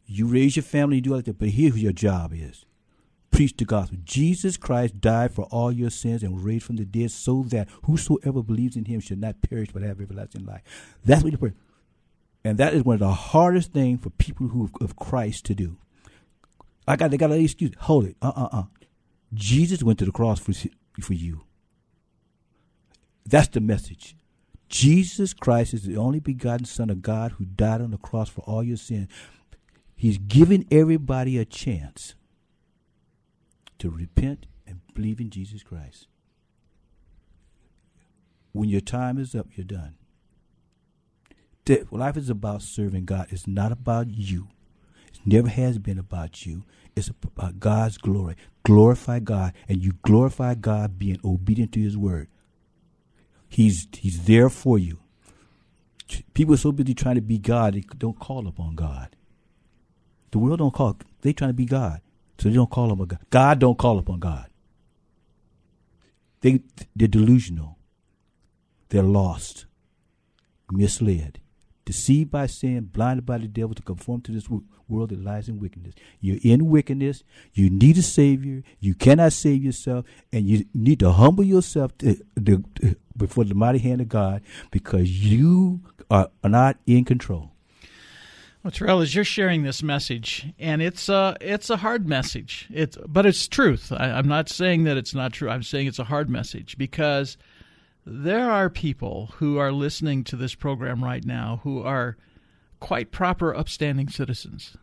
You 0.05 0.27
raise 0.27 0.55
your 0.55 0.63
family, 0.63 0.97
you 0.97 1.01
do 1.01 1.15
like 1.15 1.25
that, 1.25 1.39
but 1.39 1.49
here's 1.49 1.81
your 1.81 1.93
job 1.93 2.33
is: 2.33 2.65
preach 3.31 3.55
the 3.55 3.65
gospel. 3.65 3.97
Jesus 4.03 4.57
Christ 4.57 4.99
died 4.99 5.33
for 5.33 5.45
all 5.45 5.71
your 5.71 5.89
sins 5.89 6.23
and 6.23 6.43
raised 6.43 6.65
from 6.65 6.75
the 6.75 6.85
dead, 6.85 7.11
so 7.11 7.43
that 7.47 7.69
whosoever 7.83 8.43
believes 8.43 8.75
in 8.75 8.85
Him 8.85 8.99
should 8.99 9.19
not 9.19 9.41
perish 9.41 9.69
but 9.73 9.81
have 9.81 10.01
everlasting 10.01 10.45
life. 10.45 10.61
That's 11.05 11.23
what 11.23 11.31
you 11.31 11.37
pray, 11.37 11.53
and 12.43 12.57
that 12.57 12.73
is 12.73 12.83
one 12.83 12.95
of 12.95 12.99
the 12.99 13.13
hardest 13.13 13.71
things 13.71 14.01
for 14.01 14.09
people 14.09 14.49
who 14.49 14.69
of 14.81 14.95
Christ 14.97 15.45
to 15.45 15.55
do. 15.55 15.77
I 16.87 16.97
got 16.97 17.11
they 17.11 17.17
got 17.17 17.31
an 17.31 17.39
excuse. 17.41 17.71
Hold 17.79 18.05
it. 18.05 18.17
Uh 18.21 18.33
uh 18.35 18.49
uh. 18.51 18.63
Jesus 19.33 19.81
went 19.83 19.99
to 19.99 20.05
the 20.05 20.11
cross 20.11 20.39
for 20.39 20.53
for 21.01 21.13
you. 21.13 21.45
That's 23.25 23.47
the 23.47 23.61
message. 23.61 24.15
Jesus 24.69 25.33
Christ 25.33 25.73
is 25.73 25.83
the 25.83 25.97
only 25.97 26.19
begotten 26.19 26.65
Son 26.65 26.89
of 26.89 27.01
God 27.01 27.33
who 27.33 27.45
died 27.45 27.81
on 27.81 27.91
the 27.91 27.97
cross 27.97 28.29
for 28.29 28.41
all 28.41 28.63
your 28.63 28.77
sins. 28.77 29.07
He's 29.95 30.17
giving 30.17 30.65
everybody 30.71 31.37
a 31.37 31.45
chance 31.45 32.15
to 33.79 33.89
repent 33.89 34.47
and 34.65 34.81
believe 34.93 35.19
in 35.19 35.29
Jesus 35.29 35.61
Christ. 35.63 36.07
When 38.51 38.69
your 38.69 38.81
time 38.81 39.17
is 39.17 39.35
up, 39.35 39.47
you're 39.55 39.65
done. 39.65 39.95
Life 41.91 42.17
is 42.17 42.29
about 42.29 42.61
serving 42.61 43.05
God. 43.05 43.27
It's 43.29 43.47
not 43.47 43.71
about 43.71 44.09
you. 44.09 44.49
It 45.07 45.19
never 45.25 45.47
has 45.47 45.77
been 45.79 45.97
about 45.97 46.45
you. 46.45 46.63
It's 46.95 47.09
about 47.09 47.59
God's 47.59 47.97
glory. 47.97 48.35
Glorify 48.63 49.19
God, 49.19 49.53
and 49.67 49.83
you 49.83 49.93
glorify 50.01 50.55
God 50.55 50.99
being 50.99 51.19
obedient 51.23 51.71
to 51.73 51.79
His 51.79 51.97
word. 51.97 52.27
He's 53.53 53.87
He's 53.93 54.25
there 54.25 54.49
for 54.49 54.79
you. 54.79 54.97
People 56.33 56.55
are 56.55 56.57
so 56.57 56.71
busy 56.71 56.95
trying 56.95 57.15
to 57.15 57.21
be 57.21 57.37
God, 57.37 57.75
they 57.75 57.83
don't 57.97 58.19
call 58.19 58.47
upon 58.47 58.75
God. 58.75 59.15
The 60.31 60.39
world 60.39 60.59
don't 60.59 60.73
call. 60.73 60.97
They 61.21 61.33
trying 61.33 61.49
to 61.49 61.53
be 61.53 61.65
God, 61.65 62.01
so 62.39 62.49
they 62.49 62.55
don't 62.55 62.69
call 62.71 62.91
upon 62.91 63.07
God. 63.07 63.19
God 63.29 63.59
don't 63.59 63.77
call 63.77 63.99
upon 63.99 64.19
God. 64.19 64.47
They 66.41 66.61
they're 66.95 67.07
delusional. 67.07 67.77
They're 68.89 69.03
lost, 69.03 69.65
misled, 70.71 71.39
deceived 71.85 72.31
by 72.31 72.47
sin, 72.47 72.85
blinded 72.91 73.25
by 73.25 73.37
the 73.37 73.47
devil 73.47 73.75
to 73.75 73.81
conform 73.83 74.21
to 74.21 74.31
this 74.31 74.47
world 74.87 75.09
that 75.09 75.23
lies 75.23 75.47
in 75.47 75.59
wickedness. 75.59 75.93
You're 76.19 76.39
in 76.43 76.69
wickedness. 76.69 77.23
You 77.53 77.69
need 77.69 77.97
a 77.97 78.01
savior. 78.01 78.63
You 78.79 78.95
cannot 78.95 79.33
save 79.33 79.63
yourself, 79.63 80.05
and 80.31 80.47
you 80.47 80.65
need 80.73 80.99
to 80.99 81.11
humble 81.11 81.43
yourself 81.43 81.97
to, 81.99 82.15
to, 82.43 82.63
to- 82.75 82.95
before 83.15 83.43
the 83.43 83.55
mighty 83.55 83.79
hand 83.79 84.01
of 84.01 84.09
God 84.09 84.41
because 84.71 85.23
you 85.23 85.81
are 86.09 86.29
not 86.43 86.77
in 86.85 87.05
control. 87.05 87.51
Well, 88.63 88.71
Tarrell, 88.71 89.01
as 89.01 89.13
you're 89.13 89.25
sharing 89.25 89.63
this 89.63 89.83
message, 89.83 90.47
and 90.57 90.81
it's 90.81 91.09
a 91.09 91.35
it's 91.41 91.69
a 91.69 91.77
hard 91.77 92.07
message. 92.07 92.69
It's 92.73 92.97
but 93.05 93.25
it's 93.25 93.45
truth. 93.47 93.91
I, 93.91 94.11
I'm 94.11 94.27
not 94.27 94.47
saying 94.47 94.85
that 94.85 94.95
it's 94.95 95.13
not 95.13 95.33
true. 95.33 95.49
I'm 95.49 95.63
saying 95.63 95.87
it's 95.87 95.99
a 95.99 96.05
hard 96.05 96.29
message 96.29 96.77
because 96.77 97.37
there 98.05 98.49
are 98.49 98.69
people 98.69 99.31
who 99.35 99.57
are 99.57 99.73
listening 99.73 100.23
to 100.25 100.37
this 100.37 100.55
program 100.55 101.03
right 101.03 101.25
now 101.25 101.59
who 101.63 101.83
are 101.83 102.15
quite 102.79 103.11
proper, 103.11 103.53
upstanding 103.53 104.07
citizens, 104.07 104.77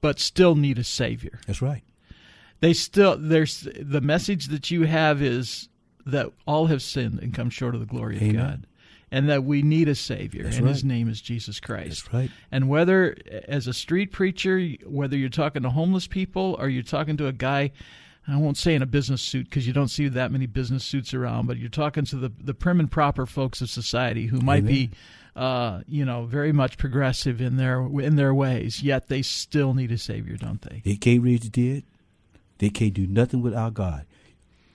but 0.00 0.18
still 0.18 0.54
need 0.54 0.78
a 0.78 0.84
savior. 0.84 1.40
That's 1.46 1.60
right. 1.60 1.82
They 2.60 2.72
still 2.72 3.18
there's 3.18 3.68
the 3.78 4.00
message 4.00 4.46
that 4.48 4.70
you 4.70 4.84
have 4.84 5.20
is 5.20 5.68
that 6.06 6.32
all 6.46 6.66
have 6.66 6.82
sinned 6.82 7.18
and 7.20 7.34
come 7.34 7.50
short 7.50 7.74
of 7.74 7.80
the 7.80 7.86
glory 7.86 8.16
of 8.16 8.34
God. 8.34 8.66
And 9.12 9.28
that 9.28 9.44
we 9.44 9.62
need 9.62 9.88
a 9.88 9.94
Savior, 9.94 10.44
That's 10.44 10.56
and 10.56 10.66
His 10.66 10.82
name 10.82 11.08
is 11.08 11.20
Jesus 11.20 11.60
Christ. 11.60 12.06
That's 12.06 12.14
right. 12.14 12.30
And 12.50 12.68
whether, 12.68 13.16
as 13.46 13.68
a 13.68 13.72
street 13.72 14.10
preacher, 14.10 14.60
whether 14.84 15.16
you're 15.16 15.28
talking 15.28 15.62
to 15.62 15.70
homeless 15.70 16.08
people 16.08 16.56
or 16.58 16.68
you're 16.68 16.82
talking 16.82 17.16
to 17.18 17.28
a 17.28 17.32
guy, 17.32 17.70
I 18.28 18.36
won't 18.36 18.56
say 18.56 18.74
in 18.74 18.82
a 18.82 18.86
business 18.86 19.22
suit 19.22 19.48
because 19.48 19.66
you 19.66 19.72
don't 19.72 19.88
see 19.88 20.08
that 20.08 20.32
many 20.32 20.46
business 20.46 20.82
suits 20.82 21.14
around, 21.14 21.46
but 21.46 21.56
you're 21.56 21.68
talking 21.68 22.04
to 22.06 22.16
the, 22.16 22.32
the 22.40 22.54
prim 22.54 22.80
and 22.80 22.90
proper 22.90 23.26
folks 23.26 23.60
of 23.60 23.70
society 23.70 24.26
who 24.26 24.40
might 24.40 24.66
be, 24.66 24.90
uh, 25.36 25.82
you 25.86 26.04
know, 26.04 26.24
very 26.24 26.52
much 26.52 26.76
progressive 26.76 27.40
in 27.40 27.56
their 27.56 27.80
in 28.00 28.16
their 28.16 28.34
ways, 28.34 28.82
yet 28.82 29.06
they 29.06 29.22
still 29.22 29.74
need 29.74 29.92
a 29.92 29.98
savior, 29.98 30.36
don't 30.36 30.62
they? 30.62 30.82
They 30.84 30.96
can't 30.96 31.22
raise 31.22 31.40
the 31.40 31.48
dead. 31.48 31.84
They 32.58 32.70
can't 32.70 32.94
do 32.94 33.06
nothing 33.06 33.42
without 33.42 33.74
God. 33.74 34.06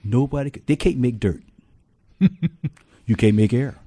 Nobody. 0.04 0.52
They 0.66 0.76
can't 0.76 0.98
make 0.98 1.20
dirt. 1.20 1.44
you 3.06 3.16
can't 3.16 3.36
make 3.36 3.54
air. 3.54 3.78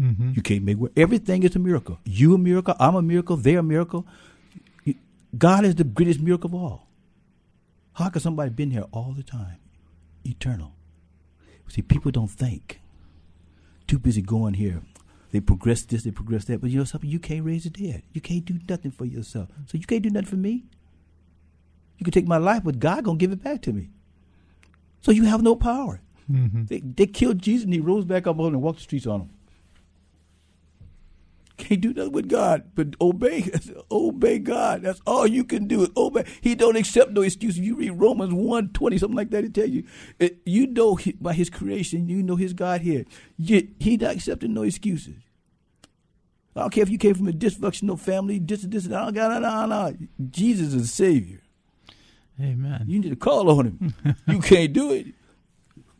Mm-hmm. 0.00 0.32
You 0.34 0.42
can't 0.42 0.62
make 0.62 0.76
everything 0.96 1.42
is 1.42 1.56
a 1.56 1.58
miracle. 1.58 1.98
You 2.04 2.34
a 2.34 2.38
miracle. 2.38 2.74
I'm 2.78 2.94
a 2.94 3.02
miracle. 3.02 3.36
They're 3.36 3.60
a 3.60 3.62
miracle. 3.62 4.06
God 5.36 5.64
is 5.64 5.74
the 5.74 5.84
greatest 5.84 6.20
miracle 6.20 6.48
of 6.48 6.54
all. 6.54 6.86
How 7.94 8.10
can 8.10 8.20
somebody 8.20 8.50
been 8.50 8.70
here 8.70 8.84
all 8.92 9.14
the 9.16 9.22
time, 9.22 9.58
eternal? 10.24 10.72
See, 11.68 11.82
people 11.82 12.10
don't 12.10 12.30
think. 12.30 12.80
Too 13.86 13.98
busy 13.98 14.22
going 14.22 14.54
here. 14.54 14.82
They 15.32 15.40
progress 15.40 15.82
this, 15.82 16.04
they 16.04 16.10
progress 16.10 16.44
that, 16.46 16.60
but 16.60 16.70
you 16.70 16.78
know 16.78 16.84
something? 16.84 17.10
You 17.10 17.18
can't 17.18 17.44
raise 17.44 17.64
the 17.64 17.70
dead. 17.70 18.02
You 18.12 18.20
can't 18.20 18.44
do 18.44 18.58
nothing 18.68 18.90
for 18.90 19.04
yourself. 19.04 19.48
So 19.66 19.76
you 19.76 19.84
can't 19.84 20.02
do 20.02 20.10
nothing 20.10 20.28
for 20.28 20.36
me. 20.36 20.64
You 21.98 22.04
can 22.04 22.12
take 22.12 22.26
my 22.26 22.36
life, 22.36 22.62
but 22.64 22.78
God 22.78 23.04
gonna 23.04 23.18
give 23.18 23.32
it 23.32 23.42
back 23.42 23.62
to 23.62 23.72
me. 23.72 23.90
So 25.06 25.12
you 25.12 25.22
have 25.26 25.40
no 25.40 25.54
power. 25.54 26.00
Mm-hmm. 26.28 26.64
They, 26.64 26.80
they 26.80 27.06
killed 27.06 27.38
Jesus 27.38 27.64
and 27.64 27.72
he 27.72 27.78
rose 27.78 28.04
back 28.04 28.26
up 28.26 28.40
on 28.40 28.54
and 28.54 28.60
walked 28.60 28.78
the 28.78 28.82
streets 28.82 29.06
on 29.06 29.20
them. 29.20 29.30
Can't 31.58 31.80
do 31.80 31.94
nothing 31.94 32.10
with 32.10 32.28
God, 32.28 32.72
but 32.74 32.96
obey. 33.00 33.48
obey 33.92 34.40
God. 34.40 34.82
That's 34.82 35.00
all 35.06 35.24
you 35.24 35.44
can 35.44 35.68
do. 35.68 35.84
Is 35.84 35.90
obey. 35.96 36.24
He 36.40 36.56
don't 36.56 36.74
accept 36.74 37.12
no 37.12 37.22
excuse. 37.22 37.56
If 37.56 37.62
you 37.62 37.76
read 37.76 37.90
Romans 37.90 38.34
1, 38.34 38.70
20, 38.70 38.98
something 38.98 39.16
like 39.16 39.30
that, 39.30 39.44
he 39.44 39.50
tell 39.50 39.68
you, 39.68 39.84
it, 40.18 40.38
you 40.44 40.66
know 40.66 40.96
he, 40.96 41.12
by 41.12 41.34
his 41.34 41.50
creation, 41.50 42.08
you 42.08 42.20
know 42.20 42.34
his 42.34 42.52
God 42.52 42.80
here. 42.80 43.04
Yet 43.38 43.66
he 43.78 43.96
not 43.96 44.16
accepting 44.16 44.54
no 44.54 44.62
excuses. 44.62 45.22
I 46.56 46.62
don't 46.62 46.70
care 46.70 46.82
if 46.82 46.90
you 46.90 46.98
came 46.98 47.14
from 47.14 47.28
a 47.28 47.32
dysfunctional 47.32 48.00
family, 48.00 48.40
this 48.40 48.64
and 48.64 48.72
this 48.72 48.86
and 48.86 48.92
that. 48.92 49.14
No, 49.14 49.28
no, 49.28 49.38
no, 49.38 49.66
no. 49.66 49.96
Jesus 50.30 50.74
is 50.74 50.92
savior. 50.92 51.42
Amen. 52.40 52.84
You 52.86 52.98
need 52.98 53.10
to 53.10 53.16
call 53.16 53.50
on 53.50 53.66
him. 53.66 53.94
you 54.28 54.40
can't 54.40 54.72
do 54.72 54.92
it. 54.92 55.06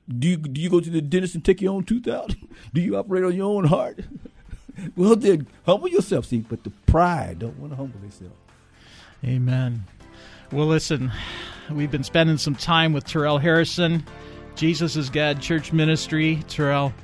Do 0.09 0.29
you 0.29 0.37
do 0.37 0.61
you 0.61 0.70
go 0.70 0.81
to 0.81 0.90
the 0.90 1.01
dentist 1.01 1.35
and 1.35 1.44
take 1.44 1.61
your 1.61 1.72
own 1.72 1.85
tooth 1.85 2.07
out? 2.07 2.35
Do 2.72 2.81
you 2.81 2.96
operate 2.96 3.25
on 3.25 3.35
your 3.35 3.51
own 3.51 3.64
heart? 3.64 4.05
well, 4.96 5.16
then 5.16 5.49
humble 5.64 5.88
yourself. 5.88 6.27
See, 6.27 6.38
but 6.38 6.62
the 6.62 6.70
pride 6.87 7.40
don't 7.40 7.59
want 7.59 7.72
to 7.72 7.77
humble 7.77 7.99
themselves. 7.99 8.37
Amen. 9.25 9.85
Well, 10.53 10.66
listen, 10.66 11.11
we've 11.72 11.90
been 11.90 12.05
spending 12.05 12.38
some 12.38 12.55
time 12.55 12.92
with 12.92 13.05
Tarrell 13.05 13.40
Harrison, 13.40 14.05
Jesus 14.57 14.96
is 14.96 15.11
God 15.11 15.42
Church 15.42 15.70
Ministry. 15.70 16.42
Tarrell, 16.49 16.94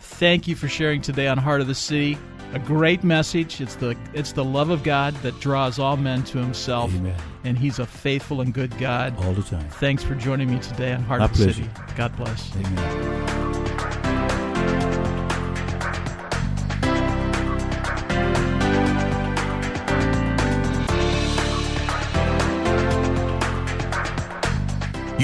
thank 0.00 0.48
you 0.48 0.56
for 0.56 0.66
sharing 0.66 1.00
today 1.00 1.28
on 1.28 1.38
Heart 1.38 1.60
of 1.60 1.68
the 1.68 1.74
City. 1.74 2.18
A 2.52 2.58
great 2.58 3.04
message. 3.04 3.60
It's 3.60 3.74
the 3.74 3.96
it's 4.14 4.32
the 4.32 4.44
love 4.44 4.70
of 4.70 4.82
God 4.82 5.14
that 5.16 5.38
draws 5.40 5.78
all 5.78 5.96
men 5.96 6.22
to 6.24 6.38
Himself, 6.38 6.94
Amen. 6.94 7.16
and 7.44 7.58
He's 7.58 7.78
a 7.78 7.86
faithful 7.86 8.40
and 8.40 8.54
good 8.54 8.76
God. 8.78 9.14
All 9.24 9.32
the 9.32 9.42
time. 9.42 9.68
Thanks 9.70 10.02
for 10.02 10.14
joining 10.14 10.50
me 10.50 10.58
today 10.60 10.92
on 10.92 11.02
Heart 11.02 11.20
My 11.20 11.24
of 11.26 11.32
the 11.36 11.44
pleasure. 11.44 11.62
City. 11.64 11.70
God 11.96 12.16
bless. 12.16 12.56
Amen. 12.56 13.45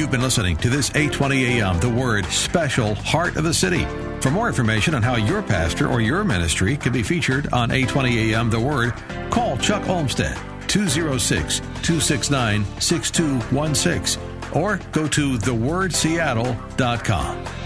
You've 0.02 0.10
been 0.10 0.20
listening 0.20 0.56
to 0.56 0.68
this 0.68 0.90
820 0.96 1.60
AM 1.60 1.78
The 1.78 1.88
Word 1.88 2.24
special 2.24 2.96
Heart 2.96 3.36
of 3.36 3.44
the 3.44 3.54
City. 3.54 3.84
For 4.20 4.32
more 4.32 4.48
information 4.48 4.96
on 4.96 5.02
how 5.02 5.14
your 5.14 5.44
pastor 5.44 5.86
or 5.86 6.00
your 6.00 6.24
ministry 6.24 6.76
can 6.76 6.92
be 6.92 7.04
featured 7.04 7.52
on 7.52 7.70
820 7.70 8.34
AM 8.34 8.50
The 8.50 8.58
Word, 8.58 8.94
call 9.30 9.56
Chuck 9.58 9.88
Olmsted 9.88 10.36
206 10.66 11.60
269 11.60 12.64
6216 12.80 14.20
or 14.52 14.80
go 14.90 15.06
to 15.06 15.38
thewordseattle.com. 15.38 17.62